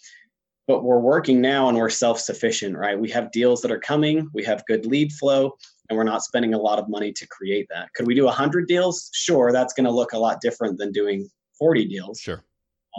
[0.67, 4.45] but we're working now and we're self-sufficient right we have deals that are coming we
[4.45, 5.53] have good lead flow
[5.89, 8.67] and we're not spending a lot of money to create that could we do 100
[8.67, 12.43] deals sure that's going to look a lot different than doing 40 deals sure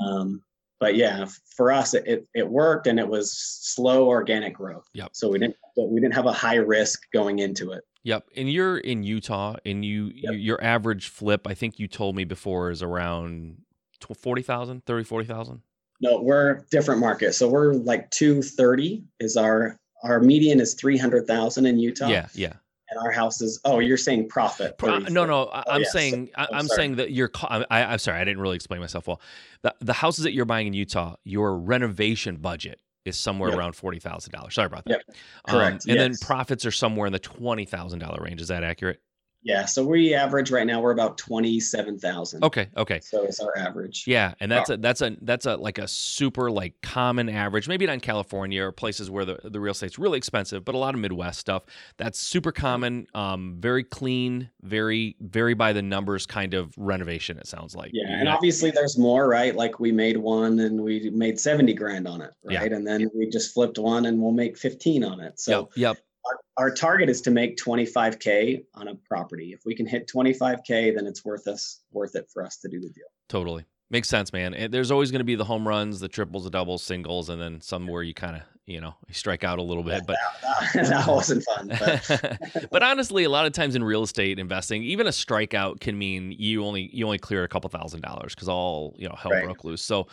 [0.06, 0.42] um,
[0.80, 1.26] but yeah,
[1.56, 4.88] for us, it, it, it worked and it was slow organic growth.
[4.94, 5.10] Yep.
[5.14, 7.84] So we didn't we didn't have a high risk going into it.
[8.04, 8.30] Yep.
[8.36, 10.34] And you're in Utah and you, Yep.
[10.34, 13.58] you your average flip, I think you told me before is around
[14.00, 15.62] tw- 40,000, 30, 40,000.
[16.00, 17.34] No, we're different market.
[17.34, 22.08] So we're like 230 is our our median is 300,000 in Utah.
[22.08, 22.28] Yeah.
[22.34, 22.54] Yeah.
[22.90, 24.78] And our house is oh, you're saying profit.
[24.78, 25.48] Pro- uh, no, no.
[25.48, 28.00] Oh, I, Oh, I'm yeah, so- saying, I, oh, I'm saying that your, I, I'm
[28.00, 28.20] sorry.
[28.22, 29.20] I didn't really explain myself well.
[29.64, 33.58] The, the houses that you're buying in Utah, your renovation budget is somewhere Yep.
[33.60, 34.54] around $40,000.
[34.54, 35.04] Sorry about that.
[35.08, 35.16] Yep.
[35.48, 38.40] Um, Correct, and then profits are somewhere in the $20,000 range.
[38.42, 39.02] Is that accurate?
[39.48, 39.66] Yeah.
[39.66, 42.44] So we average right now we're about 27,000.
[42.44, 42.68] Okay.
[42.76, 43.00] Okay.
[43.02, 44.04] So it's our average.
[44.06, 47.68] Yeah, and that's a that's a that's a like a super like common average.
[47.68, 50.78] Maybe not in California or places where the, the real estate's really expensive, but a
[50.78, 51.64] lot of Midwest stuff.
[51.98, 53.08] That's super common.
[53.16, 57.38] Um, very clean, very very by the numbers kind of renovation.
[57.38, 57.92] It sounds like.
[57.94, 59.56] Yeah, You and obviously there's more, right?
[59.56, 62.60] Like we made one and we made 70 grand on it, Yeah.
[62.60, 62.74] right?
[62.74, 65.40] And then we just flipped one and we'll make 15 on it.
[65.40, 65.98] So yep, yep.
[66.28, 69.54] Our, our target is to make 25k on a property.
[69.54, 72.80] If we can hit 25k, then it's worth us worth it for us to do
[72.80, 73.06] the deal.
[73.30, 73.66] Totally.
[73.90, 74.54] Makes sense, man.
[74.54, 77.42] And there's always going to be the home runs, the triples, the doubles, singles, and
[77.42, 80.06] then somewhere you kind of, you know, you strike out a little bit.
[80.06, 81.70] But that, that- that wasn't fun.
[81.80, 85.98] But but honestly, a lot of times in real estate investing, even a strikeout can
[85.98, 89.32] mean you only you only clear a couple thousand dollars because all you know hell
[89.32, 89.46] Right.
[89.46, 89.82] broke loose.
[89.82, 90.08] So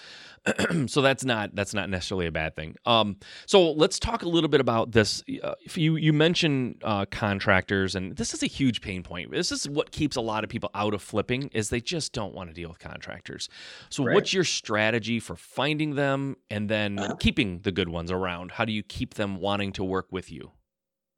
[0.87, 2.76] so that's not that's not necessarily a bad thing.
[2.85, 5.22] Um, so let's talk a little bit about this.
[5.42, 9.30] Uh, if you you mentioned uh, contractors, and this is a huge pain point.
[9.30, 12.35] This is what keeps a lot of people out of flipping is they just don't
[12.35, 13.48] want to deal with contractors.
[13.88, 14.12] So Right.
[14.14, 17.14] what's your strategy for finding them and then Uh-huh.
[17.18, 18.52] keeping the good ones around?
[18.52, 20.52] How do you keep them wanting to work with you?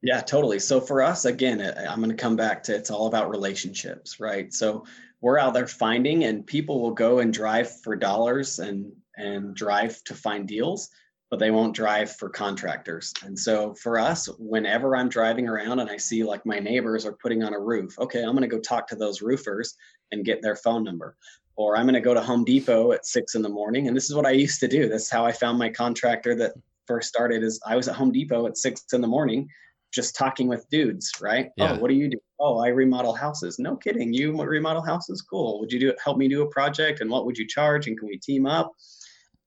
[0.03, 0.59] Yeah, totally.
[0.61, 4.53] So for us, again, I'm going to come back to it's all about relationships, right?
[4.53, 4.85] So
[5.21, 10.03] we're out there finding, and people will go and drive for dollars and and drive
[10.05, 10.91] to find deals,
[11.31, 13.13] but they won't drive for contractors.
[13.25, 17.17] And so for us, whenever I'm driving around and I see like my neighbors are
[17.21, 19.75] putting on a roof, okay, I'm going to go talk to those roofers
[20.13, 21.17] and get their phone number.
[21.57, 23.89] Or I'm going to go to Home Depot at six in the morning.
[23.89, 24.89] And this is what I used to do.
[24.89, 26.53] This is how I found my contractor that
[26.87, 29.49] first started is I was at Home Depot at six in the morning
[29.93, 31.47] just talking with dudes, right?
[31.59, 31.73] Oh, yeah.
[31.73, 32.19] Oh, what do you do?
[32.39, 33.59] Oh, I remodel houses.
[33.59, 34.13] No kidding.
[34.13, 35.23] You remodel houses?
[35.23, 35.59] Cool.
[35.61, 37.01] Would you do help me do a project?
[37.01, 37.87] And what would you charge?
[37.89, 38.73] And can we team up?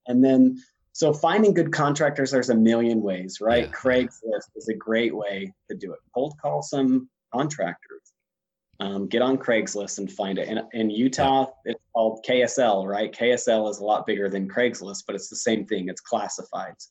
[0.09, 3.65] And then, so finding good contractors, there's a million ways, right?
[3.65, 3.71] Yeah.
[3.71, 5.99] Craigslist is a great way to do it.
[6.13, 8.01] Cold call some contractors.
[8.81, 10.47] Um, get on Craigslist and find it.
[10.47, 11.73] In, in Utah, yeah.
[11.73, 13.11] it's called KSL, right?
[13.11, 15.89] KSL is a lot bigger than Craigslist, but it's the same thing.
[15.89, 16.87] It's classifieds.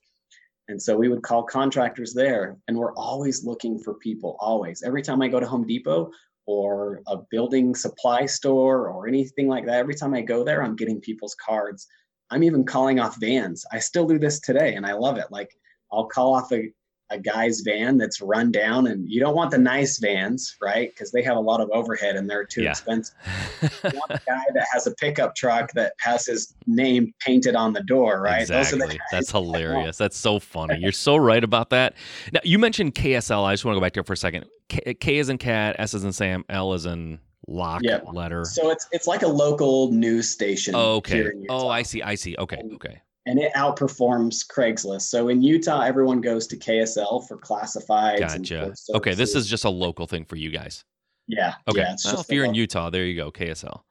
[0.69, 4.83] And so we would call contractors there, and we're always looking for people, always.
[4.83, 6.11] Every time I go to Home Depot
[6.47, 10.77] or a building supply store or anything like that, every time I go there, I'm
[10.77, 11.87] getting people's cards.
[12.31, 13.65] I'm even calling off vans.
[13.73, 15.27] I still do this today, and I love it.
[15.31, 15.57] Like
[15.93, 16.71] I'll call off a,
[17.11, 20.91] a guy's van that's run down and you don't want the nice vans right?
[20.91, 22.71] Because they have a lot of overhead and they're too yeah.
[22.71, 23.15] expensive.
[23.63, 27.73] You want a guy that has a pickup truck that has his name painted on
[27.73, 28.43] the door right?
[28.43, 29.01] Exactly.
[29.11, 29.97] that's hilarious.
[29.97, 30.79] That's so funny.
[30.79, 31.95] You're so right about that.
[32.33, 34.45] Now you mentioned ksl i just want to go back there for a second.
[34.69, 38.05] K, K is in cat s is in sam l is in lock yep.
[38.13, 42.15] letter so it's it's like a local news station oh, okay oh i see i
[42.15, 45.03] see okay okay and it outperforms Craigslist.
[45.03, 48.21] So in Utah, everyone goes to KSL for classifieds.
[48.21, 48.73] Gotcha.
[48.95, 50.83] Okay, this is just a local thing for you guys.
[51.27, 51.55] Yeah.
[51.69, 51.81] Okay.
[51.81, 53.83] Yeah, well, if you're in Utah, there you go, KSL.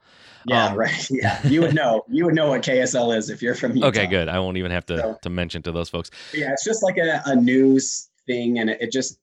[0.47, 1.09] Yeah, um, right.
[1.11, 2.03] Yeah, you would know.
[2.09, 3.87] You would know what KSL is if you're from Utah.
[3.89, 4.27] Okay, good.
[4.27, 6.09] I won't even have to so, to mention to those folks.
[6.33, 9.19] Yeah, it's just like a, a news thing, and it, it just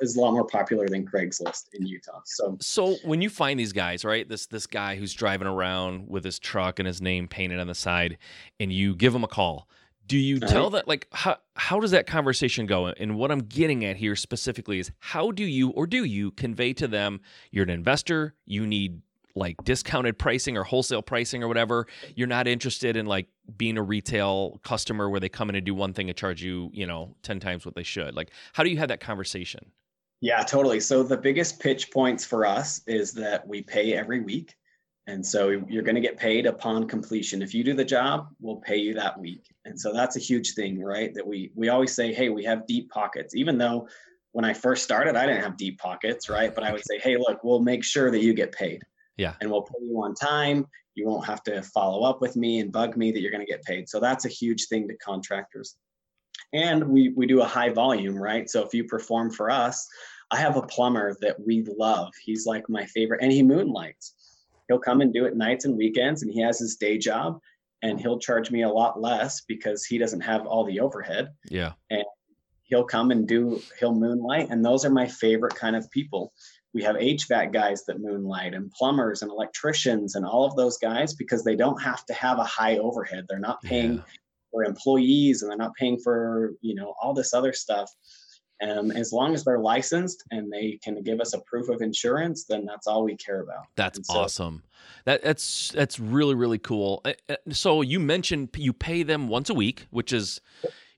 [0.00, 2.20] is a lot more popular than Craigslist in Utah.
[2.24, 4.28] So, so when you find these guys, right?
[4.28, 7.74] This this guy who's driving around with his truck and his name painted on the
[7.74, 8.18] side,
[8.60, 9.68] and you give him a call.
[10.06, 10.52] Do you uh-huh.
[10.52, 12.86] tell that like how how does that conversation go?
[12.86, 16.72] And what I'm getting at here specifically is how do you or do you convey
[16.74, 19.00] to them you're an investor, you need
[19.34, 21.86] like discounted pricing or wholesale pricing or whatever.
[22.14, 25.74] You're not interested in like being a retail customer where they come in and do
[25.74, 28.14] one thing and charge you, you know, 10 times what they should.
[28.14, 29.64] Like, how do you have that conversation?
[30.20, 30.80] Yeah, totally.
[30.80, 34.54] So the biggest pitch points for us is that we pay every week.
[35.08, 37.42] And so you're going to get paid upon completion.
[37.42, 39.52] If you do the job, we'll pay you that week.
[39.64, 41.12] And so that's a huge thing, right?
[41.12, 43.88] That we we always say, hey, we have deep pockets, even though
[44.30, 46.54] when I first started, I didn't have deep pockets, right?
[46.54, 48.82] But I would say, hey, look, we'll make sure that you get paid.
[49.22, 49.34] Yeah.
[49.40, 50.66] And we'll pay you on time.
[50.94, 53.50] You won't have to follow up with me and bug me that you're going to
[53.50, 53.88] get paid.
[53.88, 55.76] So that's a huge thing to contractors.
[56.52, 58.48] And we we do a high volume, right?
[58.50, 59.86] So if you perform for us,
[60.30, 62.10] I have a plumber that we love.
[62.22, 64.14] He's like my favorite, and he moonlights.
[64.68, 67.38] He'll come and do it nights and weekends, and he has his day job,
[67.82, 71.30] and he'll charge me a lot less because he doesn't have all the overhead.
[71.48, 71.72] Yeah.
[71.90, 72.04] And
[72.64, 76.32] he'll come and do he'll moonlight, and those are my favorite kind of people
[76.74, 81.14] we have HVAC guys that moonlight and plumbers and electricians and all of those guys
[81.14, 83.26] because they don't have to have a high overhead.
[83.28, 84.02] They're not paying yeah.
[84.50, 87.90] for employees and they're not paying for, you know, all this other stuff.
[88.62, 92.44] Um, as long as they're licensed and they can give us a proof of insurance,
[92.44, 93.64] then that's all we care about.
[93.74, 94.62] That's so, awesome.
[95.04, 97.04] That that's that's really really cool.
[97.50, 100.40] So you mentioned you pay them once a week, which is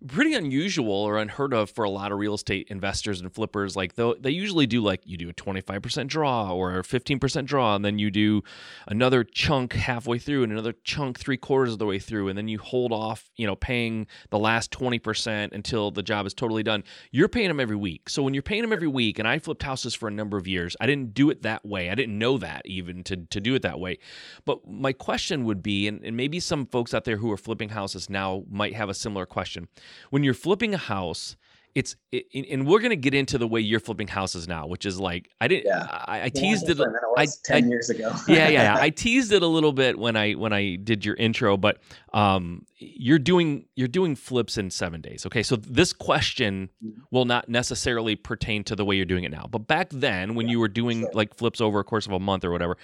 [0.07, 3.75] pretty unusual or unheard of for a lot of real estate investors and flippers.
[3.75, 7.75] Like though they usually do like you do a 25% draw or a 15% draw,
[7.75, 8.43] and then you do
[8.87, 12.49] another chunk halfway through and another chunk three quarters of the way through, and then
[12.49, 16.85] you hold off, you know, paying the last 20% until the job is totally done.
[17.11, 18.09] You're paying them every week.
[18.09, 20.47] So when you're paying them every week, and I flipped houses for a number of
[20.47, 21.91] years, I didn't do it that way.
[21.91, 23.99] I didn't know that even to, to do it that way.
[24.45, 27.71] But my question would be, and, and maybe some folks out there who are flipping
[27.71, 29.69] houses now might have a similar question
[30.11, 31.37] when you're flipping a house,
[31.75, 35.01] it's it, and we're gonna get into the way you're flipping houses now, which is
[35.01, 35.89] like I didn't yeah.
[35.91, 38.13] I, I teased it, it I, ten I, years ago.
[38.29, 38.77] yeah, yeah, yeah.
[38.79, 41.79] I teased it a little bit when I when I did your intro, but
[42.13, 45.27] um, you're doing you're doing flips in seven days.
[45.27, 47.01] Okay, so this question mm-hmm.
[47.11, 50.47] will not necessarily pertain to the way you're doing it now, but back then when
[50.47, 51.11] yeah, you were doing sure.
[51.13, 52.77] like flips over a course of a month or whatever,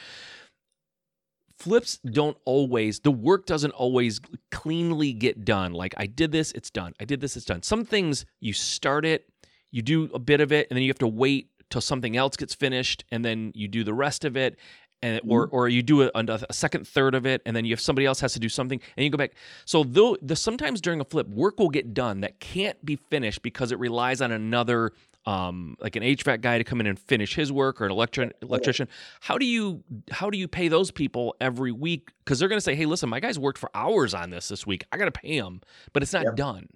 [1.61, 5.73] flips don't always the work doesn't always cleanly get done.
[5.73, 6.95] Like i did this it's done.
[7.01, 7.63] I did this it's done.
[7.63, 9.29] Some things you start it
[9.71, 12.37] you do a bit of it and then you have to wait till something else
[12.37, 14.59] gets finished and then you do the rest of it
[15.03, 15.57] and or mm-hmm.
[15.57, 18.21] or you do a, a, second third of it and then you have somebody else
[18.21, 19.33] has to do something and you go back.
[19.65, 23.43] So though the sometimes during a flip work will get done that can't be finished
[23.43, 24.93] because it relies on another
[25.27, 28.33] um, like an HVAC guy to come in and finish his work or an electri-
[28.43, 28.89] electrician.
[29.21, 32.11] How do you how do you pay those people every week?
[32.25, 34.67] Because they're going to say, "Hey, listen, my guys worked for hours on this this
[34.67, 34.85] week.
[34.93, 35.61] I got to pay them,
[35.93, 36.37] but it's not Yep.
[36.37, 36.69] done."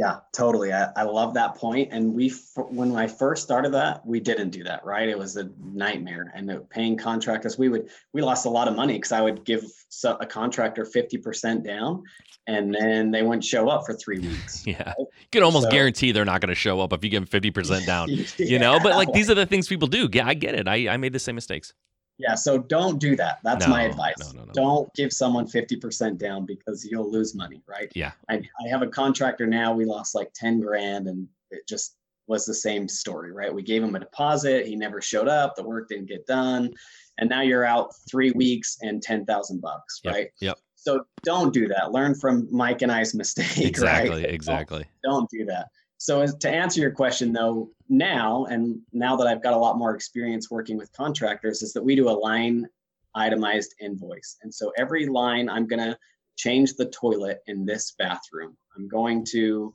[0.00, 0.72] Yeah, totally.
[0.72, 1.90] I, I love that point.
[1.92, 5.06] And we, f- when I first started that, we didn't do that, right?
[5.06, 6.32] It was a nightmare.
[6.34, 9.44] And uh, paying contractors, we would, we lost a lot of money because I would
[9.44, 9.62] give
[10.06, 12.02] a contractor 50% down
[12.46, 14.64] and then they wouldn't show up for three weeks.
[14.66, 17.20] Yeah, you can almost So- guarantee they're not going to show up if you give
[17.20, 18.08] them fifty percent down.
[18.38, 20.08] You know, but like these are the things people do.
[20.10, 20.66] Yeah, I get it.
[20.66, 21.74] I, I made the same mistakes.
[22.20, 23.38] Yeah, so don't do that.
[23.42, 24.34] That's my advice.
[24.34, 24.52] no, no, no.
[24.52, 27.90] Don't give someone 50% down because you'll lose money, right?
[27.94, 28.12] Yeah.
[28.28, 31.96] I, I have a contractor now, we lost like 10 grand and it just
[32.26, 33.52] was the same story, right?
[33.52, 36.70] We gave him a deposit, he never showed up, the work didn't get done,
[37.18, 40.28] and now you're out three weeks and 10,000 bucks, right?
[40.40, 40.58] yep.
[40.76, 41.92] So don't do that.
[41.92, 44.22] Learn from Mike and I's mistake, Exactly.
[44.22, 44.30] right?
[44.30, 44.84] Exactly.
[45.02, 45.68] don't do that.
[46.00, 49.76] So as, to answer your question though, now and now that I've got a lot
[49.76, 52.66] more experience working with contractors is that we do a line
[53.14, 54.38] itemized invoice.
[54.42, 55.98] And so every line I'm going to
[56.36, 58.56] change the toilet in this bathroom.
[58.74, 59.74] I'm going to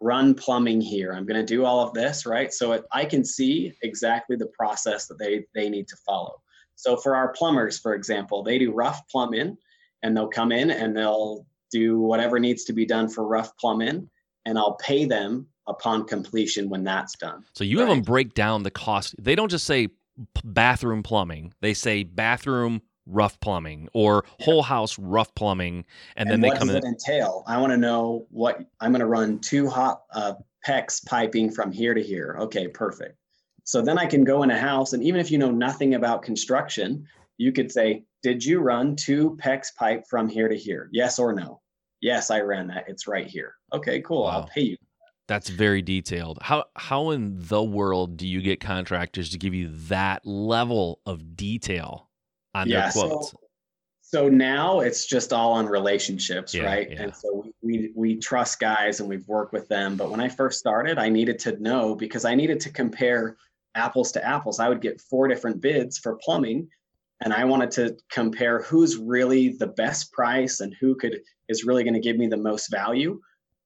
[0.00, 1.12] run plumbing here.
[1.12, 2.52] I'm going to do all of this, right?
[2.52, 6.40] So it, I can see exactly the process that they they need to follow.
[6.76, 9.58] So for our plumbers, for example, they do rough plumb in
[10.04, 13.82] and they'll come in and they'll do whatever needs to be done for rough plumb
[13.82, 14.08] in
[14.48, 17.44] and I'll pay them upon completion when that's done.
[17.52, 19.14] So you have them break down the cost.
[19.22, 19.88] They don't just say
[20.42, 21.52] bathroom plumbing.
[21.60, 25.84] They say bathroom rough plumbing or whole house rough plumbing,
[26.16, 26.84] and, then they what come does in.
[26.84, 27.44] it entail?
[27.46, 30.34] I want to know what I'm going to run two hot uh,
[30.66, 32.36] PEX piping from here to here.
[32.40, 33.16] Okay, perfect.
[33.64, 36.22] So then I can go in a house, and even if you know nothing about
[36.22, 40.88] construction, you could say, "Did you run two PEX pipe from here to here?
[40.90, 41.60] Yes or no?"
[42.00, 42.84] Yes, I ran that.
[42.88, 43.54] It's right here.
[43.72, 44.24] Okay, cool.
[44.24, 44.30] Wow.
[44.30, 44.76] I'll pay you.
[45.26, 46.38] That's very detailed.
[46.40, 51.36] How how in the world do you get contractors to give you that level of
[51.36, 52.08] detail
[52.54, 53.30] on their quotes?
[53.32, 53.40] So,
[54.00, 56.90] so now it's just all on relationships, Yeah, right?
[56.90, 57.02] yeah.
[57.02, 59.96] And so we, we we trust guys and we've worked with them.
[59.96, 63.36] But when I first started, I needed to know because I needed to compare
[63.74, 64.60] apples to apples.
[64.60, 66.70] I would get four different bids for plumbing,
[67.20, 71.82] and I wanted to compare who's really the best price and who could is really
[71.82, 73.20] going to give me the most value.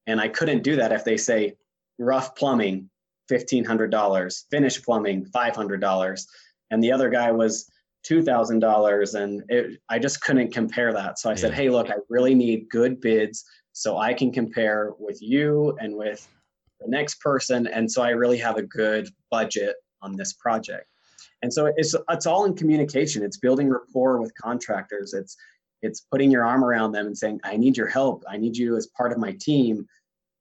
[0.07, 1.55] And I couldn't do that if they say
[1.99, 2.89] rough plumbing,
[3.29, 6.27] fifteen hundred dollars, finished plumbing, five hundred dollars,
[6.71, 7.71] and the other guy was
[8.03, 11.19] two thousand dollars, and it, I just couldn't compare that.
[11.19, 15.21] So I said, "Hey, look, I really need good bids so I can compare with
[15.23, 16.27] you and with
[16.81, 20.87] the next person, and so I really have a good budget on this project."
[21.43, 23.23] And so it's it's all in communication.
[23.23, 25.14] It's building rapport with contractors.
[25.14, 25.37] It's
[25.83, 28.25] it's putting your arm around them and saying, "I need your help.
[28.29, 29.87] I need you as part of my team."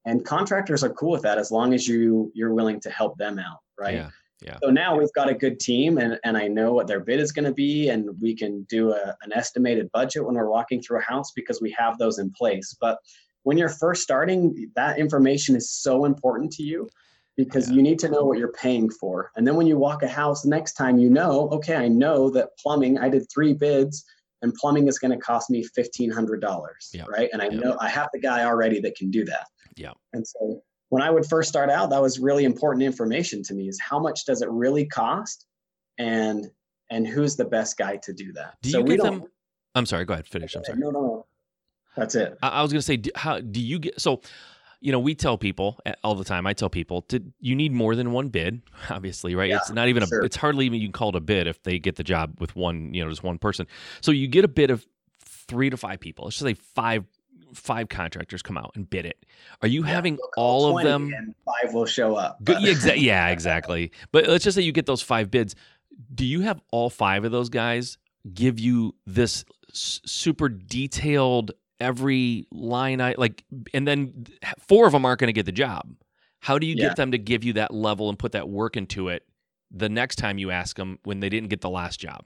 [0.05, 3.39] And contractors are cool with that as long as you you're willing to help them
[3.39, 3.95] out, right?
[3.95, 4.09] Yeah.
[4.41, 4.57] Yeah.
[4.63, 7.31] So now we've got a good team and, and I know what their bid is
[7.31, 10.97] going to be and we can do a, an estimated budget when we're walking through
[10.97, 12.75] a house because we have those in place.
[12.81, 12.97] But
[13.43, 16.89] when you're first starting, that information is so important to you
[17.37, 17.75] because Yeah.
[17.77, 19.31] you need to know what you're paying for.
[19.35, 22.49] And then when you walk a house next time, you know, okay, I know that
[22.57, 24.03] plumbing, I did three bids
[24.41, 27.05] and plumbing is going to cost me $1,500, Yeah.
[27.07, 27.29] right?
[27.31, 27.59] And I Yeah.
[27.59, 29.47] know I have the guy already that can do that.
[29.75, 29.93] Yeah.
[30.13, 33.67] And so when I would first start out, that was really important information to me
[33.69, 35.45] is how much does it really cost
[35.97, 36.49] and
[36.89, 38.57] and who's the best guy to do that.
[38.61, 39.23] Do so you we give them?
[39.75, 40.03] I'm sorry.
[40.03, 40.27] Go ahead.
[40.27, 40.55] Finish.
[40.55, 40.77] I'm sorry.
[40.77, 41.25] no, no, no.
[41.95, 42.37] That's it.
[42.43, 44.01] I, I was gonna say, do, how do you get?
[44.01, 44.21] So,
[44.81, 46.45] you know, we tell people all the time.
[46.47, 48.61] I tell people to you need more than one bid.
[48.89, 49.49] Obviously, right?
[49.49, 50.07] Yeah, it's not even a.
[50.07, 50.25] sure.
[50.25, 52.55] It's hardly even you can call it a bid if they get the job with
[52.55, 52.93] one.
[52.93, 53.67] You know, just one person.
[54.01, 54.85] So you get a bid of
[55.23, 56.25] three to five people.
[56.25, 57.05] Let's just say five
[57.53, 59.25] five contractors come out and bid it.
[59.61, 61.11] Are you having all of them?
[61.45, 62.37] five will show up.
[62.41, 63.91] But- yeah, exa- yeah, exactly.
[64.11, 65.55] But let's just say you get those five bids.
[66.15, 67.97] Do you have all five of those guys
[68.33, 71.51] give you this super detailed
[71.81, 74.25] every line I like, and then
[74.59, 75.93] four of them aren't going to get the job?
[76.39, 76.87] How do you Yeah.
[76.87, 79.23] get them to give you that level and put that work into it
[79.69, 82.25] the next time you ask them when they didn't get the last job?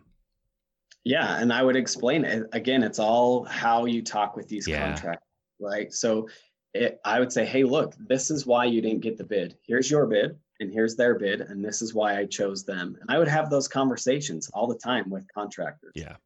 [1.04, 2.82] Yeah, and I would explain it again.
[2.84, 4.80] It's all how you talk with these Yeah.
[4.92, 5.26] contracts,
[5.60, 5.92] right?
[5.94, 6.28] So,
[6.74, 9.56] it, I would say, hey, look, this is why you didn't get the bid.
[9.66, 12.98] Here's your bid, and here's their bid, and this is why I chose them.
[13.00, 15.94] And I would have those conversations all the time with contractors.
[15.96, 16.18] Yeah.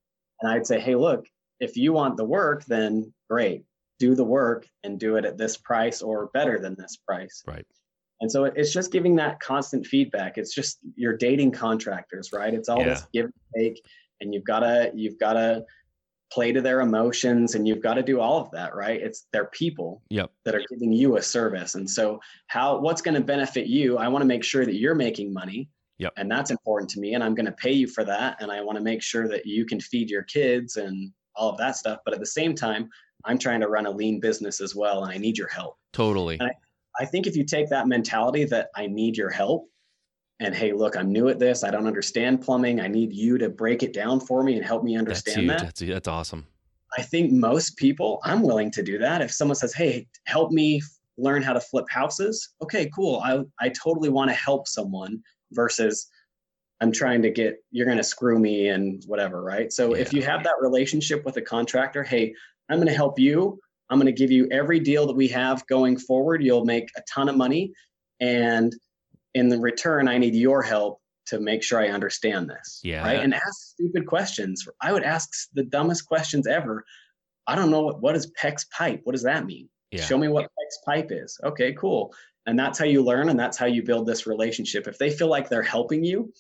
[0.42, 1.28] And I'd say, hey, look,
[1.60, 3.64] if you want the work, then great,
[4.00, 7.44] do the work and do it at this price or better than this price.
[7.46, 7.66] Right.
[8.22, 10.38] And so it's just giving that constant feedback.
[10.38, 12.54] It's just you're dating contractors, right?
[12.54, 13.82] It's all this give and take,
[14.20, 15.64] and you've gotta you've gotta
[16.32, 19.46] play to their emotions and you've got to do all of that right it's their
[19.46, 20.32] people yep.
[20.46, 24.08] that are giving you a service and so how what's going to benefit you i
[24.08, 26.14] want to make sure that you're making money Yep.
[26.16, 28.62] and that's important to me and i'm going to pay you for that and i
[28.62, 32.00] want to make sure that you can feed your kids and all of that stuff
[32.06, 32.90] but at the same time
[33.26, 36.38] i'm trying to run a lean business as well and i need your help Totally.
[36.40, 36.52] And
[37.00, 39.68] I think if you take that mentality that I need your help
[40.40, 41.64] and hey, look, I'm new at this.
[41.64, 42.80] I don't understand plumbing.
[42.80, 45.50] I need you to break it down for me and help me understand huge.
[45.50, 45.62] that.
[45.62, 46.46] That's, that's awesome.
[46.98, 49.22] I think most people, I'm willing to do that.
[49.22, 50.82] If someone says, hey, help me
[51.18, 53.22] learn how to flip houses, okay, cool.
[53.24, 56.08] I, I totally want to help someone versus
[56.82, 59.72] I'm trying to get, you're going to screw me and whatever, right?
[59.72, 62.34] So if you have that relationship with a contractor, hey,
[62.70, 63.60] I'm going to help you.
[63.90, 66.44] I'm going to give you every deal that we have going forward.
[66.44, 67.74] You'll make a ton of money.
[68.20, 68.76] And
[69.34, 72.82] in the return, I need your help to make sure I understand this.
[72.84, 73.04] Yeah.
[73.04, 73.20] Right.
[73.20, 74.68] And ask stupid questions.
[74.82, 76.84] I would ask the dumbest questions ever.
[77.48, 79.02] I don't know what, what is PEX pipe?
[79.04, 79.70] What does that mean?
[79.92, 80.04] Yeah.
[80.04, 81.40] Show me what PEX pipe is.
[81.44, 82.14] Okay, cool.
[82.46, 84.88] And that's how you learn and that's how you build this relationship.
[84.88, 86.32] If they feel like they're helping you,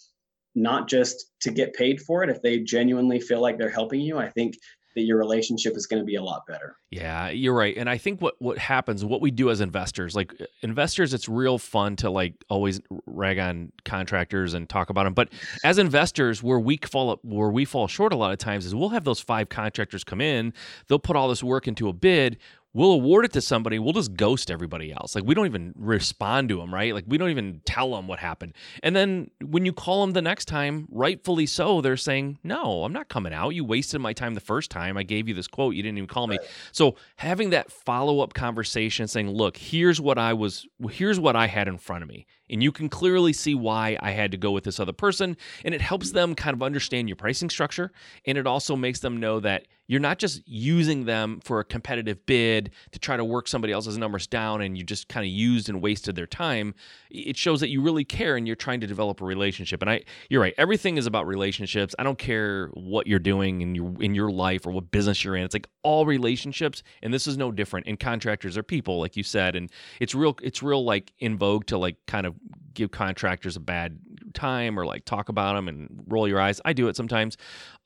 [0.56, 4.18] not just to get paid for it, if they genuinely feel like they're helping you,
[4.18, 4.56] I think
[5.00, 6.76] that your relationship is going to be a lot better.
[6.91, 7.76] Yeah, you're right.
[7.78, 11.58] And I think what what happens, what we do as investors, like investors, it's real
[11.58, 15.14] fun to like always rag on contractors and talk about them.
[15.14, 15.30] But
[15.64, 18.76] as investors, where we fall up, where we fall short a lot of times is
[18.76, 20.54] we'll have those five contractors come in,
[20.88, 22.38] they'll put all this work into a bid.
[22.74, 23.80] We'll award it to somebody.
[23.80, 25.16] We'll just ghost everybody else.
[25.16, 26.94] Like we don't even respond to them, right?
[26.94, 28.54] Like we don't even tell them what happened.
[28.84, 32.94] And then when you call them the next time, rightfully so, they're saying, "No, I'm
[32.94, 33.50] not coming out.
[33.50, 34.98] You wasted my time the first time.
[34.98, 35.74] I gave you this quote.
[35.74, 36.38] You didn't even call me."
[36.72, 40.68] So having that follow up conversation, saying, "Look, here's what I was.
[40.92, 44.12] Here's what I had in front of me, and you can clearly see why I
[44.12, 47.16] had to go with this other person," and it helps them kind of understand your
[47.16, 47.91] pricing structure,
[48.26, 52.24] and it also makes them know that you're not just using them for a competitive
[52.28, 55.68] bid to try to work somebody else's numbers down, and you just kind of used
[55.68, 56.76] and wasted their time.
[57.10, 59.82] It shows that you really care and you're trying to develop a relationship.
[59.82, 60.54] And I, you're right.
[60.60, 61.95] Everything is about relationships.
[61.97, 65.36] I don't care what you're doing in your in your life or what business you're
[65.36, 65.43] in.
[65.43, 67.88] It's like all relationships, and this is no different.
[67.88, 70.38] And contractors are people, like you said, and it's real.
[70.43, 72.36] It's real like in vogue to like kind of
[72.74, 74.00] give contractors a bad
[74.34, 76.62] time or like talk about them and roll your eyes.
[76.66, 77.36] I do it sometimes,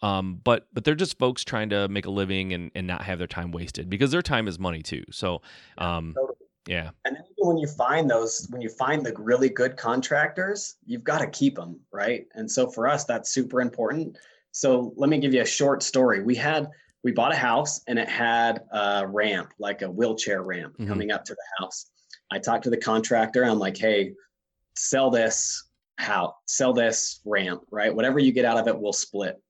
[0.01, 3.17] um, but but they're just folks trying to make a living and and not have
[3.17, 5.03] their time wasted because their time is money too.
[5.11, 5.41] So,
[5.77, 6.37] um, Totally.
[6.67, 11.19] yeah, And when you find those, when you find the really good contractors, you've got
[11.19, 12.25] to keep them, right?
[12.35, 14.17] And so for us, that's super important.
[14.51, 16.23] So let me give you a short story.
[16.23, 16.67] We had
[17.03, 20.87] we bought a house and it had a ramp, like a wheelchair ramp Mhm.
[20.87, 21.89] coming up to the house.
[22.31, 23.43] I talked to the contractor.
[23.43, 24.13] I'm like, hey,
[24.75, 27.93] sell this how sell this ramp, right?
[27.93, 29.41] Whatever you get out of it, we'll split.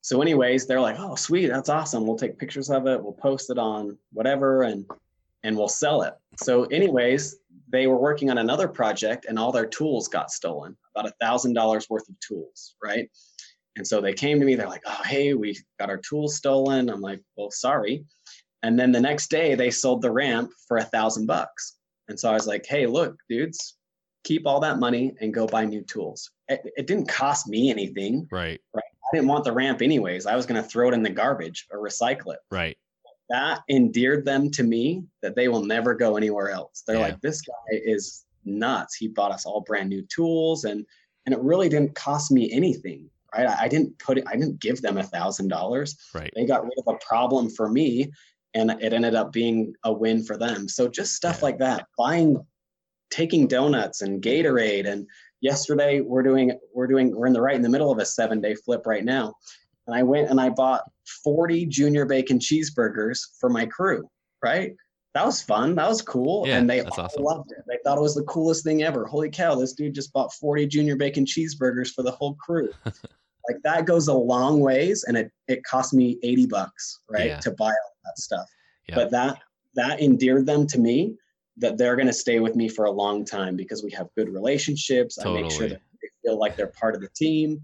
[0.00, 2.06] So, anyways, they're like, oh, sweet, that's awesome.
[2.06, 4.86] We'll take pictures of it, we'll post it on whatever, and
[5.42, 6.14] and we'll sell it.
[6.36, 7.36] So, anyways,
[7.70, 11.54] they were working on another project and all their tools got stolen, about a thousand
[11.54, 13.10] dollars worth of tools, right?
[13.76, 16.90] And so they came to me, they're like, oh, hey, we got our tools stolen.
[16.90, 18.04] I'm like, well, sorry.
[18.64, 21.76] And then the next day they sold the ramp for a thousand bucks.
[22.08, 23.77] And so I was like, hey, look, dudes,
[24.28, 26.30] keep all that money and go buy new tools.
[26.48, 28.28] It, it didn't cost me anything.
[28.30, 28.84] right, right.
[29.10, 30.26] I didn't want the ramp anyways.
[30.26, 32.40] I was going to throw it in the garbage or recycle it.
[32.50, 32.76] right,
[33.30, 36.84] That endeared them to me that they will never go anywhere else.
[36.86, 37.02] They're Yeah.
[37.08, 38.96] like, this guy is nuts.
[38.96, 40.84] He bought us all brand new tools and
[41.24, 43.08] and it really didn't cost me anything.
[43.34, 43.46] Right.
[43.46, 45.96] I, I didn't put it, I didn't give them a thousand dollars.
[46.14, 46.30] right.
[46.34, 48.10] They got rid of a problem for me
[48.54, 50.68] and it ended up being a win for them.
[50.68, 51.44] So just stuff Yeah.
[51.46, 51.86] like that.
[51.98, 52.36] Buying
[53.10, 55.06] taking donuts and Gatorade and
[55.40, 58.40] yesterday we're doing we're doing we're in the right in the middle of a seven
[58.40, 59.34] day flip right now.
[59.86, 60.82] And i went and i bought
[61.24, 64.08] 40 junior bacon cheeseburgers for my crew
[64.44, 64.72] right?
[65.14, 67.22] That was fun that was cool Yeah, and they all awesome.
[67.24, 67.64] loved it.
[67.66, 69.04] They thought it was the coolest thing ever.
[69.06, 72.70] Holy cow this dude just bought 40 junior bacon cheeseburgers for the whole crew.
[73.50, 77.38] Like that goes a long ways and it it cost me 80 bucks right Yeah.
[77.40, 78.46] to buy all that stuff.
[78.94, 79.38] But that
[79.74, 81.14] that endeared them to me
[81.58, 84.28] that they're going to stay with me for a long time because we have good
[84.28, 85.18] relationships.
[85.18, 87.60] I make sure that they feel like they're part of the team.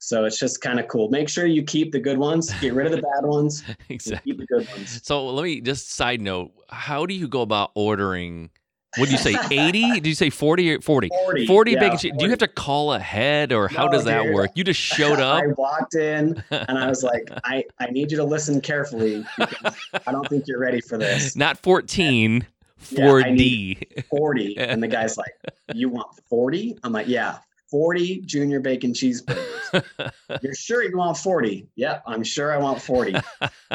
[0.00, 1.08] So it's just kind of cool.
[1.10, 4.32] Make sure you keep the good ones, get rid of the bad ones, exactly.
[4.32, 5.00] keep the good ones.
[5.02, 8.50] So let me just side note: How do you go about ordering?
[8.96, 9.36] What did you say?
[9.50, 9.92] Eighty?
[10.00, 11.08] Did you say forty or forty?
[11.08, 11.46] 40.
[11.46, 12.12] 40 yeah, bacon cheese.
[12.16, 14.34] Do you have to call ahead or how No, does that dude.
[14.34, 14.50] work?
[14.54, 15.42] You just showed up.
[15.42, 19.76] I walked in and I was like, I, I need you to listen carefully because
[20.06, 21.36] I don't think you're ready for this.
[21.36, 22.46] Not 14,
[22.90, 24.04] Yeah, 4D.
[24.08, 24.58] 40.
[24.58, 25.34] And the guy's like,
[25.74, 26.78] You want 40?
[26.84, 27.38] I'm like, Yeah,
[27.70, 29.84] 40 junior bacon cheeseburgers.
[30.42, 31.68] You're sure you want 40?
[31.76, 33.16] Yep, I'm sure I want 40.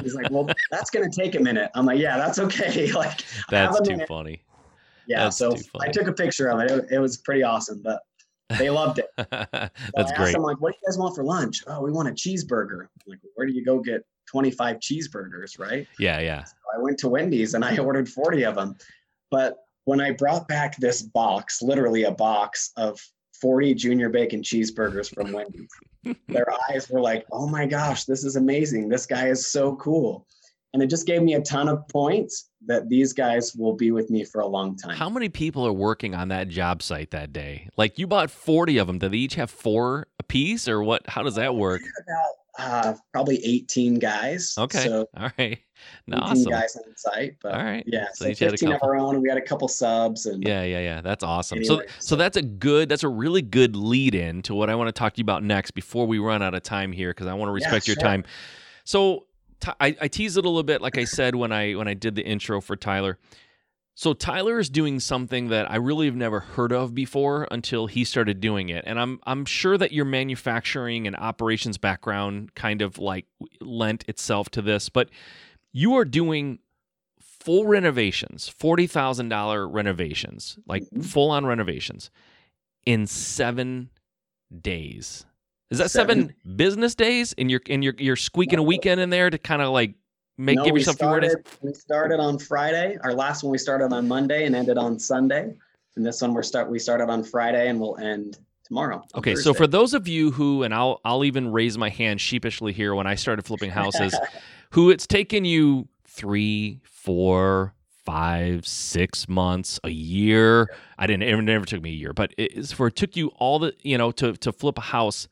[0.01, 1.69] He's like, well, that's going to take a minute.
[1.75, 2.91] I'm like, yeah, that's okay.
[2.93, 4.07] like, that's too minute.
[4.07, 4.43] funny.
[5.05, 6.71] Yeah, that's so I took a picture of it.
[6.71, 6.85] it.
[6.91, 6.99] it.
[6.99, 8.01] was pretty awesome, but
[8.57, 9.09] they loved it.
[9.17, 10.35] that's I great.
[10.35, 11.63] I'm like, what do you guys want for lunch?
[11.67, 12.83] Oh, we want a cheeseburger.
[12.83, 15.87] I'm like, where do you go get 25 cheeseburgers, right?
[15.99, 16.43] Yeah, yeah.
[16.43, 18.75] So I went to Wendy's and I ordered 40 of them.
[19.29, 22.99] But when I brought back this box, literally a box of
[23.39, 25.69] 40 junior bacon cheeseburgers from Wendy's.
[26.27, 28.89] Their eyes were like, oh my gosh, this is amazing.
[28.89, 30.25] This guy is so cool.
[30.73, 34.09] And it just gave me a ton of points that these guys will be with
[34.09, 34.95] me for a long time.
[34.95, 37.69] How many people are working on that job site that day?
[37.77, 38.97] Like you bought 40 of them.
[38.97, 41.07] Do they each have four a piece or what?
[41.07, 41.81] How does that work?
[41.81, 44.55] About uh, probably 18 guys.
[44.57, 44.85] Okay.
[44.85, 45.59] So All right.
[46.07, 46.51] 18 awesome.
[46.51, 47.35] guys on site.
[47.41, 47.83] But All right.
[47.87, 49.21] yeah, So so, each had a 15 of our own.
[49.21, 51.01] We had a couple subs and Yeah, yeah, yeah.
[51.01, 51.63] That's awesome.
[51.63, 54.69] so, Anyway, so so- that's a good, that's a really good lead in to what
[54.69, 57.09] I want to talk to you about next before we run out of time here
[57.11, 58.03] because I want to Yeah, respect your sure.
[58.03, 58.23] time.
[58.85, 59.25] So,
[59.59, 61.93] Ty- I, I teased it a little bit, like I said when I when I
[61.93, 63.17] did the intro for Tyler.
[63.95, 68.03] So Tyler is doing something that I really have never heard of before until he
[68.03, 72.97] started doing it, and I'm I'm sure that your manufacturing and operations background kind of
[72.97, 73.25] like
[73.61, 75.09] lent itself to this, but
[75.71, 76.57] you are doing
[77.19, 81.05] full renovations, forty thousand dollar renovations, like Mhm.
[81.05, 82.09] full on renovations,
[82.87, 83.91] in seven
[84.61, 85.25] days.
[85.69, 86.55] Is that seven, Seven.
[86.57, 87.33] business days?
[87.37, 89.93] And you're and you're you're squeaking a weekend in there to kind of like
[90.37, 91.31] make No, give we yourself few more days.
[91.31, 92.97] started, we started on Friday.
[93.03, 95.53] Our last one we started on Monday and ended on Sunday.
[95.95, 99.03] And this one we're start we started on Friday and we'll end tomorrow.
[99.15, 102.73] Okay, so for those of you who, and I'll I'll even raise my hand sheepishly
[102.73, 104.17] here when I started flipping houses,
[104.71, 107.75] who it's taken you three, four,
[108.05, 110.69] five, six months, a year.
[110.97, 111.23] I didn't.
[111.23, 113.97] It never took me a year, but it's for it took you all the you
[113.97, 115.27] know to to flip a house.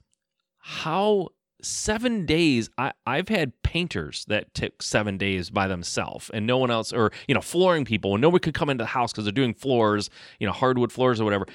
[0.59, 1.29] How
[1.61, 2.69] seven days?
[2.77, 7.11] I I've had painters that took seven days by themselves, and no one else, or
[7.27, 10.09] you know, flooring people, and nobody could come into the house because they're doing floors,
[10.39, 11.45] you know, hardwood floors or whatever.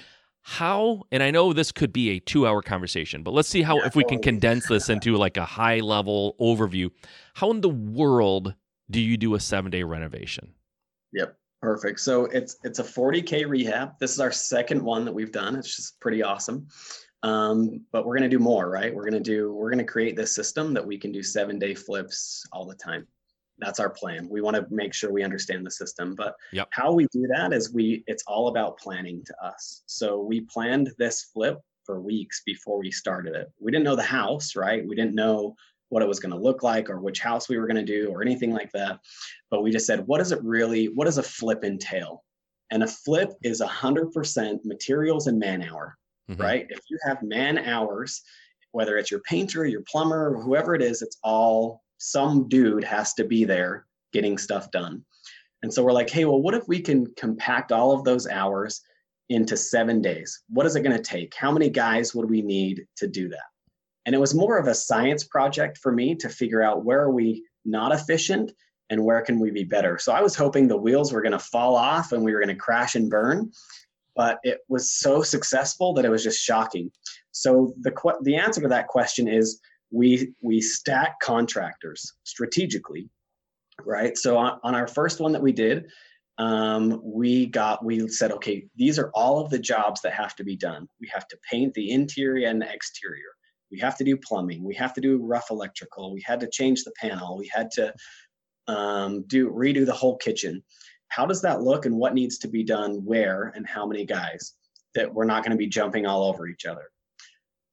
[0.42, 1.02] How?
[1.10, 3.96] And I know this could be a two-hour conversation, but let's see how Yeah, if
[3.96, 6.90] we can condense this into like a high-level overview.
[7.34, 8.54] How in the world
[8.90, 10.52] do you do a seven-day renovation?
[11.12, 11.36] Yep.
[11.62, 12.00] Perfect.
[12.00, 13.98] So it's it's a 40k rehab.
[13.98, 15.56] This is our second one that we've done.
[15.56, 16.68] It's just pretty awesome.
[17.26, 18.94] Um, but we're gonna do more, right?
[18.94, 22.46] We're gonna do we're gonna create this system that we can do seven day flips
[22.52, 23.06] all the time.
[23.58, 24.28] That's our plan.
[24.28, 26.14] We want to make sure we understand the system.
[26.14, 26.68] But Yep.
[26.72, 29.82] how we do that is we it's all about planning to us.
[29.86, 33.50] So we planned this flip for weeks before we started it.
[33.58, 34.86] We didn't know the house, right?
[34.86, 35.56] We didn't know
[35.88, 38.08] what it was going to look like or which house we were going to do
[38.10, 38.98] or anything like that
[39.50, 42.24] but we just said what does it really what does a flip entail
[42.72, 45.96] and a flip is 100% materials and man hour
[46.30, 46.40] Mhm.
[46.40, 46.66] right?
[46.68, 48.22] If you have man hours
[48.72, 53.24] whether it's your painter your plumber whoever it is it's all some dude has to
[53.24, 55.02] be there getting stuff done.
[55.62, 58.82] And so we're like hey well what if we can compact all of those hours
[59.28, 60.42] into seven days?
[60.50, 61.34] What is it going to take?
[61.34, 63.48] How many guys would we need to do that?
[64.04, 67.10] And it was more of a science project for me to figure out where are
[67.10, 68.52] we not efficient
[68.88, 69.98] and where can we be better.
[69.98, 72.54] So I was hoping the wheels were going to fall off and we were going
[72.54, 73.50] to crash and burn,
[74.16, 76.90] but it was so successful that it was just shocking.
[77.32, 79.60] So the que- the answer to that question is
[79.90, 83.08] we we stack contractors strategically,
[83.84, 84.16] right?
[84.16, 85.86] So on, on our first one that we did,
[86.38, 90.44] um, we got we said okay, these are all of the jobs that have to
[90.44, 90.88] be done.
[91.00, 93.30] We have to paint the interior and the exterior.
[93.70, 94.64] We have to do plumbing.
[94.64, 96.12] We have to do rough electrical.
[96.12, 97.36] We had to change the panel.
[97.36, 97.92] We had to
[98.68, 100.62] um, do redo the whole kitchen.
[101.08, 104.54] How does that look, and what needs to be done where, and how many guys?
[104.94, 106.84] That we're not going to be jumping all over each other.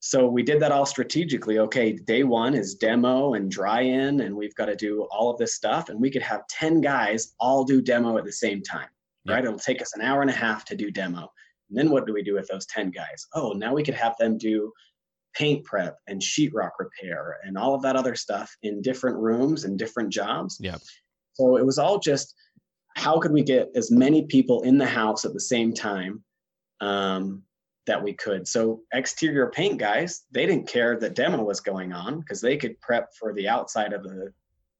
[0.02, 1.60] So we did that all strategically.
[1.60, 5.38] Okay, day one is demo and dry in, and we've got to do all of
[5.38, 8.90] this stuff, and we could have ten guys all do demo at the same time.
[9.24, 9.36] Yeah.
[9.36, 9.46] Right?
[9.46, 11.32] It'll take us an hour and a half to do demo.
[11.70, 13.26] And then what do we do with those ten guys?
[13.34, 14.74] Oh, now we could have them do
[15.34, 19.80] paint prep and sheetrock repair and all of that other stuff in different rooms and
[19.80, 20.58] different jobs.
[20.60, 20.76] Yeah.
[21.36, 22.36] So it was all just
[22.96, 26.24] how could we get as many people in the house at the same time
[26.82, 27.44] um,
[27.86, 28.48] that we could.
[28.48, 32.80] So exterior paint guys, they didn't care that demo was going on because they could
[32.82, 34.34] prep for the outside of the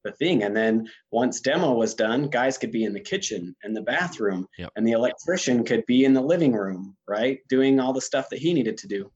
[0.06, 0.44] the thing.
[0.44, 4.46] And then once demo was done, guys could be in the kitchen and the bathroom,
[4.58, 4.72] Yep.
[4.76, 8.40] and the electrician could be in the living room, right, doing all the stuff that
[8.40, 9.10] he needed to do.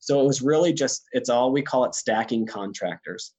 [0.00, 3.34] So it was really just it's all we call it stacking contractors.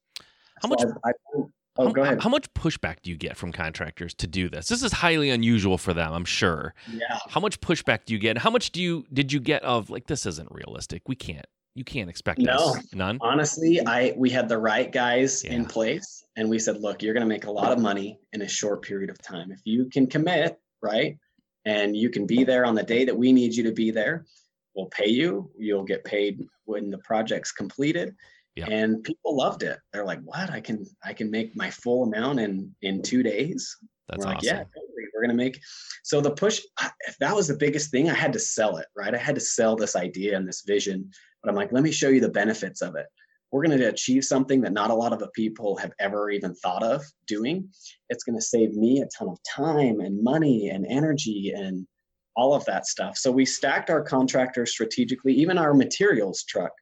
[0.62, 1.42] How So much- I, I,
[1.76, 2.22] Oh, how, go ahead.
[2.22, 4.68] How much pushback do you get from contractors to do this?
[4.68, 6.74] This is highly unusual for them, I'm sure.
[6.92, 7.18] Yeah.
[7.28, 8.38] How much pushback do you get?
[8.38, 11.02] How much do you did you get of like this isn't realistic?
[11.08, 11.46] We can't.
[11.74, 12.74] You can't expect No.
[12.74, 12.94] this.
[12.94, 13.18] None.
[13.20, 17.26] Honestly, I we had the right guys in place and we said, look, you're going
[17.26, 19.50] to make a lot of money in a short period of time.
[19.50, 21.18] If you can commit, right?
[21.64, 24.26] And you can be there on the day that we need you to be there,
[24.76, 25.50] we'll pay you.
[25.58, 28.14] You'll get paid when the project's completed.
[28.56, 28.66] Yeah.
[28.70, 29.78] And people loved it.
[29.92, 30.50] They're like, "What?
[30.50, 33.76] I can I can make my full amount in in 2 days?"
[34.08, 34.46] That's we're like, awesome.
[34.46, 35.08] yeah, totally.
[35.14, 35.60] we're gonna make.
[36.02, 36.90] So the push, I-
[37.20, 38.10] that was the biggest thing.
[38.10, 39.14] I had to sell it, right?
[39.14, 41.10] I had to sell this idea and this vision.
[41.42, 43.06] But I'm like, let me show you the benefits of it.
[43.50, 46.82] We're gonna achieve something that not a lot of the people have ever even thought
[46.82, 47.68] of doing.
[48.08, 51.86] It's gonna save me a ton of time and money and energy and
[52.36, 53.16] all of that stuff.
[53.16, 56.72] So we stacked our contractors strategically, even our materials truck.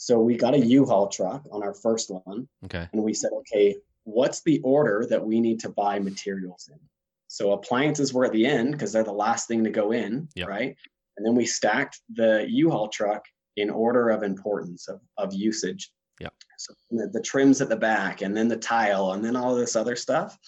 [0.00, 2.88] So we got a U-Haul truck on our first one Okay.
[2.94, 6.78] and we said, okay, what's the order that we need to buy materials in?
[7.28, 10.48] So appliances were at the end because they're the last thing to go in, Yep.
[10.48, 10.74] right?
[11.18, 13.22] And then we stacked the U-Haul truck
[13.58, 15.92] in order of importance of, of usage.
[16.18, 16.28] Yeah.
[16.56, 19.76] So the, the trims at the back, and then the tile, and then all this
[19.76, 20.38] other stuff.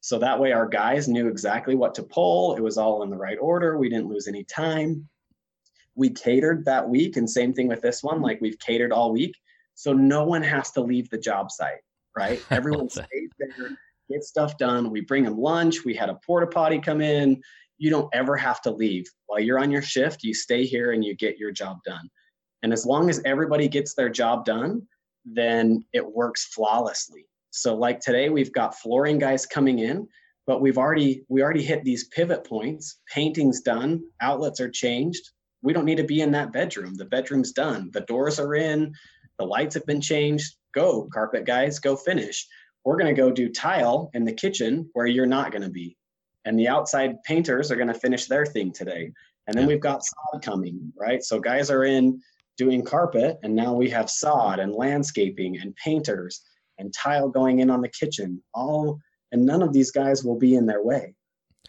[0.00, 2.56] So that way, our guys knew exactly what to pull.
[2.56, 3.78] It was all in the right order.
[3.78, 5.08] We didn't lose any time.
[5.98, 8.22] We catered that week, and same thing with this one.
[8.22, 9.34] Like we've catered all week,
[9.74, 11.80] so no one has to leave the job site,
[12.16, 12.40] right?
[12.50, 13.76] Everyone stays there,
[14.08, 14.90] get stuff done.
[14.90, 15.84] We bring them lunch.
[15.84, 17.42] We had a porta potty come in.
[17.78, 20.22] You don't ever have to leave while you're on your shift.
[20.22, 22.08] You stay here and you get your job done.
[22.62, 24.86] And as long as everybody gets their job done,
[25.24, 27.26] then it works flawlessly.
[27.50, 30.06] So like today we've got flooring guys coming in,
[30.46, 32.98] but we've already we already hit these pivot points.
[33.12, 35.30] Painting's done, outlets are changed.
[35.62, 36.94] We don't need to be in that bedroom.
[36.94, 37.90] The bedroom's done.
[37.92, 38.94] The doors are in,
[39.38, 40.56] the lights have been changed.
[40.74, 42.46] Go, carpet guys, go finish.
[42.84, 45.96] We're going to go do tile in the kitchen where you're not going to be.
[46.44, 49.12] And the outside painters are going to finish their thing today.
[49.46, 49.74] And then Yeah.
[49.74, 51.22] we've got sod coming, right?
[51.22, 52.20] So guys are in
[52.58, 56.42] doing carpet and now we have sod and landscaping and painters
[56.78, 58.98] and tile going in on the kitchen all
[59.32, 61.14] and none of these guys will be in their way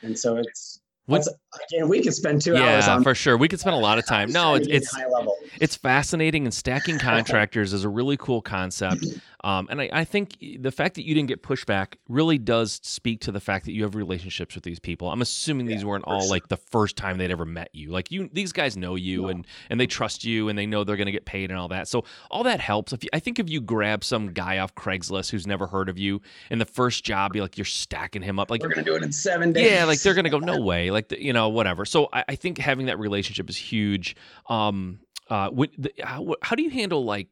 [0.01, 1.30] and so it's What's-
[1.72, 3.38] again we could spend two hours yeah, on for sure.
[3.38, 4.32] We could spend a lot of time.
[4.32, 9.05] No, it's it's high level it's fascinating and stacking contractors is a really cool concept
[9.43, 13.21] um, and I, I think the fact that you didn't get pushback really does speak
[13.21, 16.21] to the fact that you have relationships with these people i'm assuming these weren't all
[16.21, 16.29] sure.
[16.29, 19.27] like the first time they'd ever met you like you these guys know you No.
[19.29, 21.67] and and they trust you and they know they're going to get paid and all
[21.69, 24.75] that so all that helps if you, i think if you grab some guy off
[24.75, 28.39] craigslist who's never heard of you in the first job you're like you're stacking him
[28.39, 30.59] up like we're gonna do it in seven days yeah, like they're gonna go no
[30.69, 31.85] way, like the, you know whatever.
[31.85, 34.15] So I, I think having that relationship is huge.
[34.47, 37.27] Um, uh, what, the, how, how do you handle like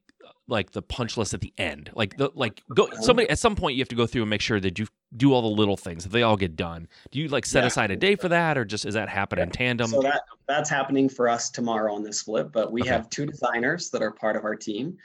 [0.48, 1.90] like the punch list at the end?
[1.94, 4.42] Like the like go somebody at some point you have to go through and make
[4.42, 6.88] sure that you do all the little things that they all get done.
[7.12, 7.68] Do you like set Yeah.
[7.68, 9.88] aside a day for that, or just is that happen in tandem?
[9.88, 12.90] so that that's happening for us tomorrow on this flip but we Okay.
[12.90, 14.96] have two designers that are part of our team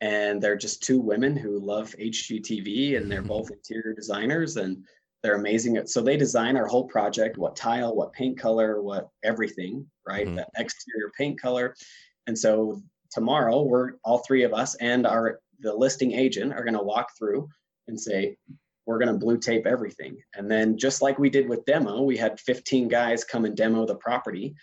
[0.00, 4.84] and they're just two women who love hgtv and they're both interior designers and
[5.22, 9.08] they're amazing at so they design our whole project what tile what paint color what
[9.24, 10.36] everything right Mhm.
[10.36, 11.74] the exterior paint color
[12.26, 12.80] and so
[13.12, 17.08] tomorrow we're all three of us and our the listing agent are going to walk
[17.16, 17.48] through
[17.88, 18.36] and say
[18.86, 20.16] we're going to blue tape everything.
[20.34, 23.86] And then just like we did with demo we had 15 guys come and demo
[23.86, 24.54] the property.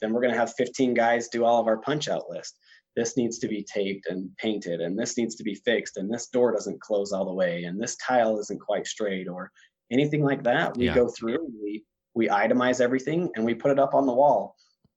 [0.00, 2.58] Then we're going to have 15 guys do all of our punch out list.
[2.94, 6.28] This needs to be taped and painted and this needs to be fixed and this
[6.28, 9.50] door doesn't close all the way and this tile isn't quite straight or
[9.92, 10.74] anything like that.
[10.76, 10.94] We Yeah.
[10.94, 11.84] go through we
[12.14, 14.55] we itemize everything and we put it up on the wall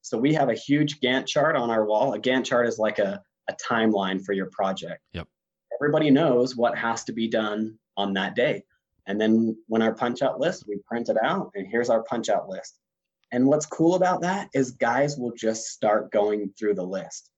[0.10, 2.99] so we have a huge gantt chart on our wall a gantt chart is like
[2.99, 5.28] a, a timeline for your project Yep.
[5.80, 8.64] everybody knows what has to be done on that day
[9.07, 12.30] and then when our punch out list we print it out and here's our punch
[12.30, 12.80] out list
[13.32, 17.30] and what's cool about that is guys will just start going through the list.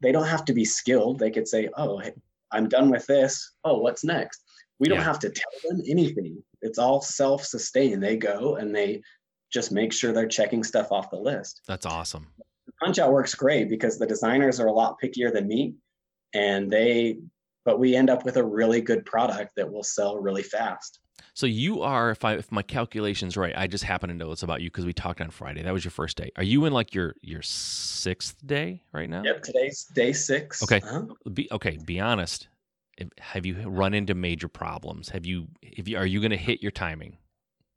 [0.00, 1.18] They don't have to be skilled.
[1.18, 2.02] They could say, "Oh,
[2.50, 3.52] I'm done with this.
[3.64, 4.42] Oh, what's next?"
[4.80, 6.42] We don't have to tell them anything.
[6.62, 8.02] It's all self-sustained.
[8.02, 9.02] They go and they
[9.50, 11.62] just make sure they're checking stuff off the list.
[11.66, 12.28] That's awesome.
[12.82, 15.74] Punch out works great because the designers are a lot pickier than me
[16.34, 17.18] and they
[17.64, 20.98] but we end up with a really good product that will sell really fast.
[21.34, 24.42] So you are, if I if my calculations right, I just happen to know this
[24.42, 25.62] about you because we talked on Friday.
[25.62, 26.30] That was your first day.
[26.36, 29.22] Are you in like your your sixth day right now?
[29.22, 30.62] Yep, today's day 6.
[30.62, 30.80] Okay.
[30.80, 31.04] Uh-huh.
[31.32, 32.48] Be, okay, be honest.
[33.18, 35.10] Have you run into major problems?
[35.10, 35.48] Have you?
[35.62, 37.18] If you are you going to hit your timing?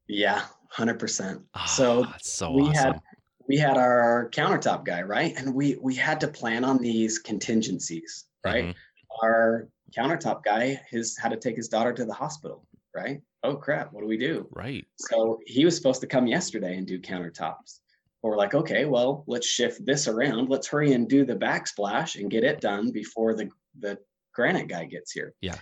[0.08, 0.44] Yeah,
[0.78, 1.42] 100%.
[1.68, 2.74] so Ah, so we awesome.
[2.94, 3.02] had
[3.48, 8.26] we had our countertop guy right and we we had to plan on these contingencies
[8.46, 8.76] right Mhm.
[9.22, 9.68] our
[9.98, 12.66] countertop guy his had to take his daughter to the hospital
[12.96, 13.22] right?
[13.42, 14.48] Oh crap, what do we do?
[14.52, 14.86] Right.
[14.98, 17.80] So he was supposed to come yesterday and do countertops.
[18.22, 20.48] But we're like, okay, well, let's shift this around.
[20.48, 23.50] Let's hurry and do the backsplash and get it done before the
[23.80, 23.98] the
[24.36, 25.34] granite guy gets here.
[25.42, 25.58] Yeah.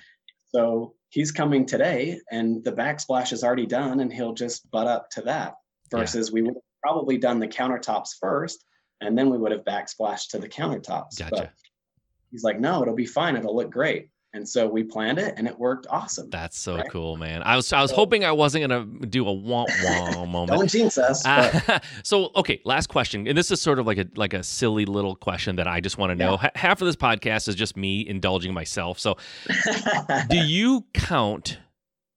[0.54, 5.10] So he's coming today and the backsplash is already done and he'll just butt up
[5.12, 5.56] to that
[5.89, 8.66] versus we would have probably done the countertops first
[9.02, 11.18] and then we would have backsplashed to the countertops.
[11.18, 11.30] Gotcha.
[11.32, 11.52] But
[12.32, 13.36] he's like, no, it'll be fine.
[13.36, 14.10] It'll look great.
[14.34, 16.30] And so we planned it and it worked awesome.
[16.30, 16.90] That's so Right.
[16.90, 17.44] cool, man.
[17.44, 20.58] I was I was So- hoping I wasn't gonna do a womp womp moment.
[20.58, 21.26] Don't jinx us.
[21.26, 24.86] Uh, so okay, last question, and this is sort of like a like a silly
[24.86, 26.40] little question that I just want to know.
[26.42, 29.00] H- half of this podcast is just me indulging myself.
[29.00, 29.18] So,
[30.30, 31.60] do you count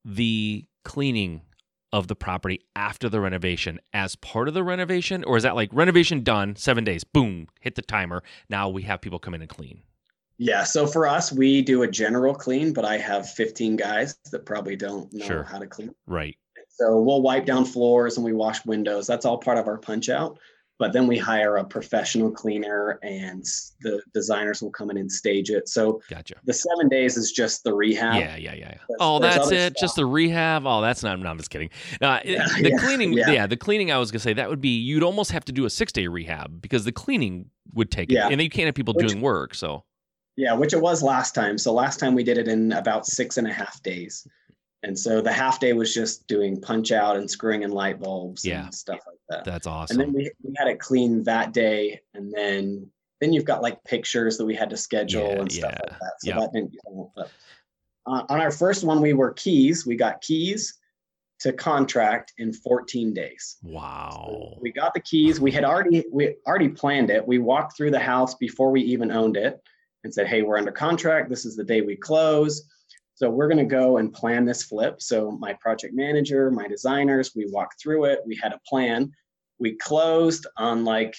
[0.05, 1.41] the cleaning
[1.93, 5.71] of the property after the renovation as part of the renovation, or is that like
[5.73, 9.51] renovation done, seven days, boom, hit the timer, now we have people come in and
[9.51, 9.83] clean?
[10.39, 10.65] Yeah.
[10.65, 14.77] So for us, we do a general clean, but I have 15 guys that probably
[14.77, 15.43] don't know Sure.
[15.45, 15.95] how to clean.
[16.07, 16.37] Right.
[16.69, 19.07] So we'll wipe down floors and we wash windows.
[19.07, 20.39] That's all part of our punch out.
[20.77, 23.45] But then we hire a professional cleaner and
[23.83, 25.69] the designers will come in and stage it.
[25.69, 26.35] So Gotcha.
[26.45, 28.17] the seven days is just the rehab.
[28.17, 28.75] Yeah, yeah, yeah.
[28.99, 29.77] Oh, that's it.
[29.79, 30.67] Just the rehab.
[30.67, 31.17] Oh, that's not.
[31.21, 31.71] No, I'm just kidding.
[32.03, 33.13] Uh, Yeah, the yeah, cleaning.
[33.13, 33.47] Yeah.
[33.47, 33.93] the cleaning.
[33.93, 34.77] I was gonna say that would be.
[34.81, 38.15] You'd almost have to do a six day rehab because the cleaning would take it,
[38.15, 38.29] Yeah.
[38.29, 39.55] and you can't have people Which- doing work.
[39.55, 39.85] So
[40.37, 41.59] Yeah, which it was last time.
[41.59, 44.27] So last time we did it in about six and a half days.
[44.83, 48.45] And so the half day was just doing punch out and screwing in light bulbs
[48.45, 48.65] Yeah.
[48.65, 49.45] and stuff like that.
[49.45, 50.01] that's awesome.
[50.01, 52.01] And then we, we had it clean that day.
[52.15, 55.73] And then then you've got like pictures that we had to schedule Yeah, and stuff
[55.73, 56.13] yeah, like that.
[56.19, 56.41] So yeah.
[56.41, 56.75] that didn't.
[57.17, 57.31] But
[58.07, 59.87] on, on our first one, we were keys.
[59.87, 60.79] We got keys
[61.41, 63.57] to contract in 14 days.
[63.63, 64.59] wow.
[64.61, 65.41] We got the keys.
[65.41, 67.27] We had already we already planned it.
[67.27, 69.63] We walked through the house before we even owned it
[70.05, 71.29] and said, "Hey, we're under contract.
[71.31, 72.69] This is the day we close."
[73.17, 75.01] So we're going to go and plan this flip.
[75.01, 78.19] So my project manager, my designers, we walked through it.
[78.27, 79.13] We had a plan.
[79.61, 81.15] We closed on like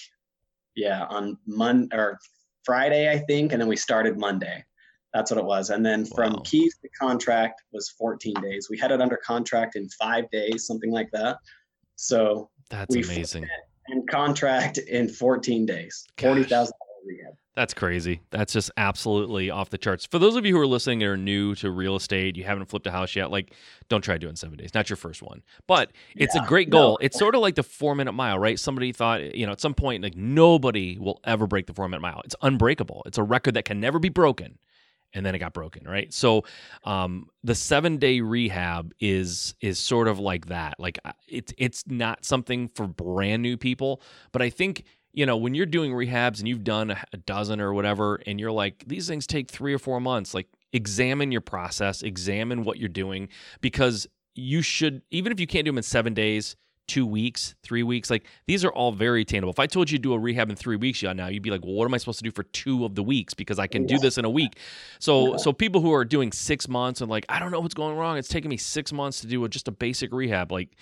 [0.74, 2.18] yeah, on Mon or
[2.64, 4.62] Friday, I think, and then we started Monday.
[5.14, 5.70] That's what it was.
[5.70, 6.42] And then from Wow.
[6.44, 8.68] keys to contract was 14 days.
[8.68, 11.38] We had it under contract in 5 days, something like that.
[11.94, 13.48] So That's amazing.
[13.88, 16.04] and contract in 14 days.
[16.18, 16.26] Gosh.
[16.28, 16.85] Forty thousand rehab.
[17.54, 18.20] That's crazy.
[18.30, 20.04] That's just absolutely off the charts.
[20.04, 22.66] For those of you who are listening and are new to real estate, you haven't
[22.66, 23.54] flipped a house yet, like
[23.88, 24.74] don't try doing seven days.
[24.74, 25.42] Not your first one.
[25.66, 26.76] But it's a Yeah, great no.
[26.78, 26.98] goal.
[27.00, 28.58] It's sort of like the four minute mile, right?
[28.60, 32.02] Somebody thought, you know, at some point, like nobody will ever break the four minute
[32.02, 32.20] mile.
[32.26, 33.02] It's unbreakable.
[33.06, 34.58] It's a record that can never be broken.
[35.14, 36.12] And then it got broken, right?
[36.12, 36.44] So
[36.84, 40.78] um, the seven day rehab is is sort of like that.
[40.78, 44.02] Like it's it's not something for brand new people,
[44.32, 44.84] but I think
[45.16, 48.52] you know when you're doing rehabs and you've done a dozen or whatever, and you're
[48.52, 50.32] like these things take three or four months.
[50.32, 53.28] Like examine your process, examine what you're doing,
[53.60, 54.06] because
[54.36, 56.54] you should even if you can't do them in seven days.
[56.88, 59.50] Two weeks, three weeks, like these are all very attainable.
[59.50, 61.50] If I told you to do a rehab in three weeks, yeah, now you'd be
[61.50, 63.34] like, well, what am I supposed to do for two of the weeks?
[63.34, 64.56] Because I can do this in a week.
[65.00, 65.36] So Yeah.
[65.38, 68.18] so people who are doing six months and like, I don't know what's going wrong.
[68.18, 70.52] It's taking me six months to do a, just a basic rehab.
[70.52, 70.76] Like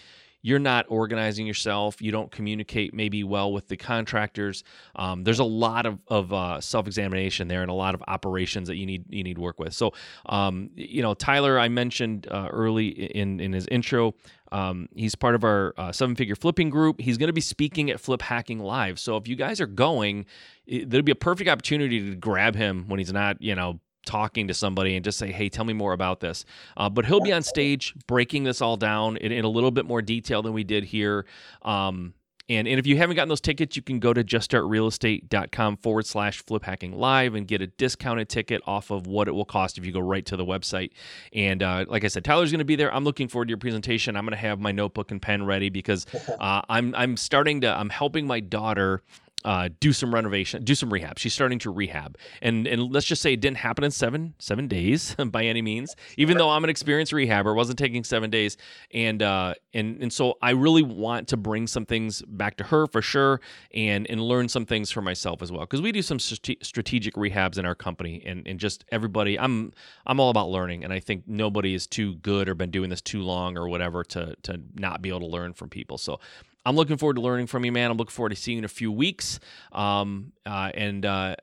[0.44, 2.02] you're not organizing yourself.
[2.02, 4.62] You don't communicate maybe well with the contractors.
[4.94, 8.76] Um, there's a lot of, of uh, self-examination there and a lot of operations that
[8.76, 9.72] you need you need to work with.
[9.72, 9.94] So
[10.26, 14.14] um, you know, Tyler, I mentioned uh, early in in his intro.
[14.52, 17.00] Um, he's part of our uh, seven figure flipping group.
[17.00, 19.00] He's going to be speaking at Flip Hacking Live.
[19.00, 20.26] So if you guys are going,
[20.66, 24.48] it, there'll be a perfect opportunity to grab him when he's not, you know, talking
[24.48, 26.44] to somebody and just say, hey, tell me more about this.
[26.76, 29.86] Uh, but he'll be on stage breaking this all down in, in a little bit
[29.86, 31.26] more detail than we did here.
[31.62, 32.14] Um,
[32.48, 36.42] and, and if you haven't gotten those tickets, you can go to juststartrealestate.com forward slash
[36.44, 39.86] flip hacking live and get a discounted ticket off of what it will cost if
[39.86, 40.90] you go right to the website.
[41.32, 42.94] And uh, like I said, Tyler's going to be there.
[42.94, 44.14] I'm looking forward to your presentation.
[44.14, 46.06] I'm going to have my notebook and pen ready because
[46.38, 49.00] uh, I'm I'm starting to I'm helping my daughter
[49.44, 51.18] uh, do some renovation, do some rehab.
[51.18, 54.68] She's starting to rehab, and and let's just say it didn't happen in seven seven
[54.68, 55.94] days by any means.
[56.16, 58.56] Even though I'm an experienced rehabber, wasn't taking seven days,
[58.92, 62.86] and uh, and and so I really want to bring some things back to her
[62.86, 63.40] for sure,
[63.72, 67.14] and and learn some things for myself as well because we do some strate- strategic
[67.14, 69.38] rehabs in our company, and and just everybody.
[69.38, 69.72] I'm
[70.06, 73.02] I'm all about learning, and I think nobody is too good or been doing this
[73.02, 75.98] too long or whatever to to not be able to learn from people.
[75.98, 76.18] So
[76.66, 77.90] I'm looking forward to learning from you, man.
[77.90, 79.38] I'm looking forward to seeing you in a few weeks.
[79.72, 81.36] Um, uh, and uh,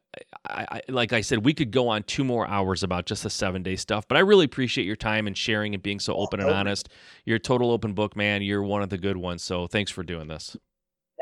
[0.46, 3.30] I, I, like I said, we could go on two more hours about just the
[3.30, 4.08] seven day stuff.
[4.08, 6.90] But I really appreciate your time and sharing and being so open and honest.
[7.26, 8.42] You're a total open book, man.
[8.42, 9.44] You're one of the good ones.
[9.44, 10.58] So thanks for doing this.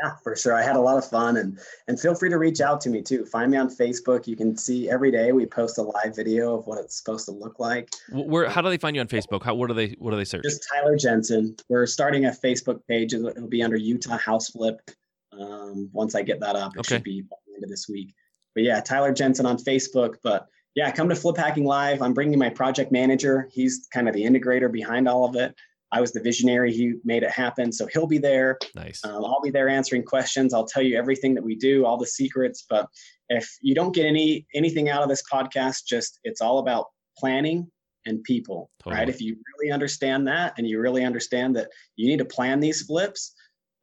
[0.01, 0.53] Yeah, for sure.
[0.53, 3.01] I had a lot of fun and and feel free to reach out to me
[3.01, 3.25] too.
[3.25, 4.27] Find me on Facebook.
[4.27, 7.31] You can see every day we post a live video of what it's supposed to
[7.31, 7.89] look like.
[8.11, 9.43] Where how do they find you on Facebook?
[9.43, 10.43] How what do they what do they search?
[10.43, 11.55] Just Tyler Jensen.
[11.67, 13.13] We're starting a Facebook page.
[13.13, 14.79] It'll be under Utah House Flip.
[15.37, 16.95] Um, once I get that up, it okay.
[16.95, 18.13] should be by the end of this week.
[18.55, 20.15] But yeah, Tyler Jensen on Facebook.
[20.23, 22.01] But yeah, come to Flip Hacking Live.
[22.01, 23.49] I'm bringing my project manager.
[23.51, 25.55] He's kind of the integrator behind all of it.
[25.91, 26.75] I was the visionary.
[26.75, 27.71] who made it happen.
[27.71, 28.57] So he'll be there.
[28.75, 29.03] Nice.
[29.03, 30.53] Um, I'll be there answering questions.
[30.53, 32.65] I'll tell you everything that we do, all the secrets.
[32.69, 32.87] But
[33.29, 36.87] if you don't get any anything out of this podcast, just it's all about
[37.17, 37.69] planning
[38.05, 38.99] and people, totally.
[38.99, 39.09] right?
[39.09, 42.83] If you really understand that and you really understand that you need to plan these
[42.83, 43.33] flips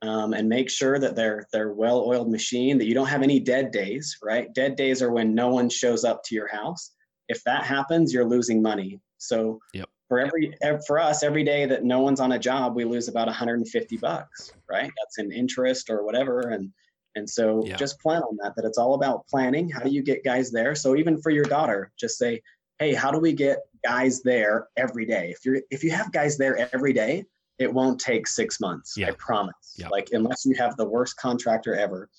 [0.02, 3.72] um, and make sure that they're they're well-oiled machine, that you don't have any dead
[3.72, 4.52] days, right?
[4.54, 6.92] Dead days are when no one shows up to your house.
[7.28, 9.00] If that happens, you're losing money.
[9.18, 10.54] So yep for every
[10.86, 14.52] for us every day that no one's on a job we lose about 150 bucks
[14.68, 14.90] right?
[14.98, 16.40] That's in interest or whatever.
[16.50, 16.72] And
[17.14, 17.76] and so yeah.
[17.76, 19.70] just plan on that that it's all about planning.
[19.70, 20.74] How do you get guys there?
[20.74, 22.42] So even for your daughter just say
[22.78, 25.30] hey how do we get guys there every day?
[25.30, 27.24] If you're if you have guys there every day
[27.58, 29.08] it won't take six months yeah.
[29.08, 29.76] i promise.
[29.78, 29.88] Yeah.
[29.88, 32.10] like unless you have the worst contractor ever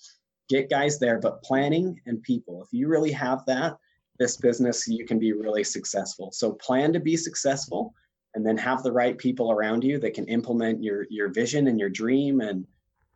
[0.49, 1.19] get guys there.
[1.19, 3.77] But planning and people if you really have that
[4.20, 6.32] this business, you can be really successful.
[6.32, 7.93] So plan to be successful
[8.36, 11.80] and then have the right people around you that can implement your your vision and
[11.80, 12.65] your dream and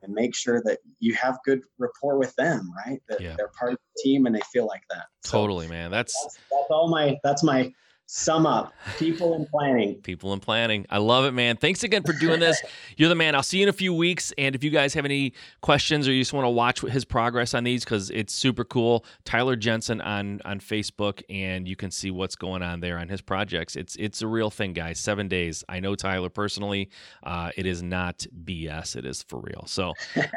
[0.03, 3.01] and make sure that you have good rapport with them, right?
[3.07, 3.35] That yeah.
[3.37, 5.05] they're part of the team and they feel like that.
[5.23, 5.91] Totally, so man.
[5.91, 7.71] That's, that's that's all my that's my
[8.13, 8.73] sum up.
[8.99, 9.95] People and planning.
[9.95, 10.85] People and planning.
[10.89, 11.55] I love it man.
[11.55, 12.61] Thanks again for doing this.
[12.97, 13.35] You're the man.
[13.35, 14.33] I'll see you in a few weeks.
[14.37, 15.31] And if you guys have any
[15.61, 19.05] questions or you just want to watch his progress on these because it's super cool.
[19.23, 23.21] Tyler jensen on on facebook and you can see what's going on there on his
[23.21, 23.77] projects.
[23.77, 24.99] It's it's a real thing guys.
[24.99, 25.63] Seven days.
[25.69, 26.89] I know tyler personally.
[27.23, 29.63] Uh, it is not bs it is for real.
[29.67, 29.93] So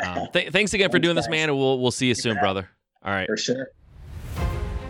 [0.06, 2.68] um, th- thanks again for doing this man and we'll we'll see you soon brother.
[3.02, 3.26] All right.
[3.26, 3.68] For sure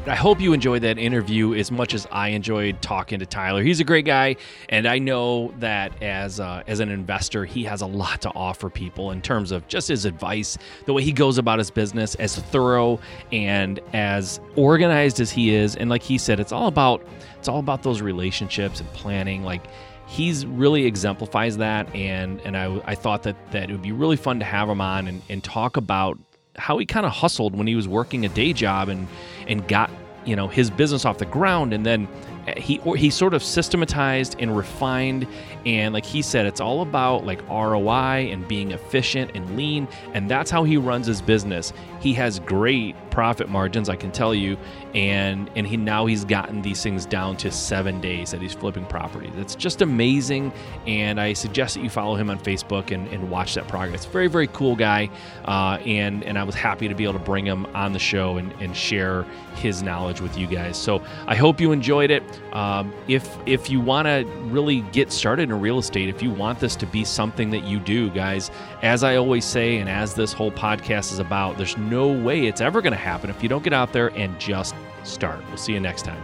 [0.07, 3.63] I hope you enjoyed that interview as much as I enjoyed talking to Tyler.
[3.63, 4.37] He's a great guy,
[4.69, 8.69] and I know that as uh, as an investor, he has a lot to offer
[8.69, 12.37] people in terms of just his advice, the way he goes about his business, as
[12.37, 13.01] thorough
[13.33, 15.75] and as organized as he is.
[15.75, 17.03] And like he said, it's all about
[17.39, 19.43] it's all about those relationships and planning.
[19.43, 19.63] Like
[20.07, 24.17] he's really exemplifies that, and and I I thought that that it would be really
[24.17, 26.19] fun to have him on and, and talk about
[26.57, 29.07] how he kind of hustled when he was working a day job and
[29.47, 29.91] and got
[30.25, 32.09] you know his business off the ground and then
[32.57, 35.27] he he sort of systematized and refined
[35.65, 40.31] and like he said it's all about like ROI and being efficient and lean and
[40.31, 41.73] that's how he runs his business.
[42.01, 44.59] He has great profit margins I can tell you
[44.95, 48.85] and and he now he's gotten these things down to 7 days that he's flipping
[48.87, 49.33] properties.
[49.37, 50.53] It's just amazing
[50.87, 54.05] and I suggest that you follow him on Facebook and, and watch that progress.
[54.05, 55.09] Very very cool guy
[55.47, 58.37] uh, and and I was happy to be able to bring him on the show
[58.37, 59.25] and, and share
[59.57, 60.77] his knowledge with you guys.
[60.77, 62.23] So I hope you enjoyed it
[62.53, 66.61] um, if if you want to really get started in real estate, if you want
[66.61, 68.51] this to be something that you do, guys,
[68.83, 72.61] as I always say, and as this whole podcast is about, there's no way it's
[72.61, 75.45] ever going to happen if you don't get out there and just start.
[75.49, 76.23] We'll see you next time.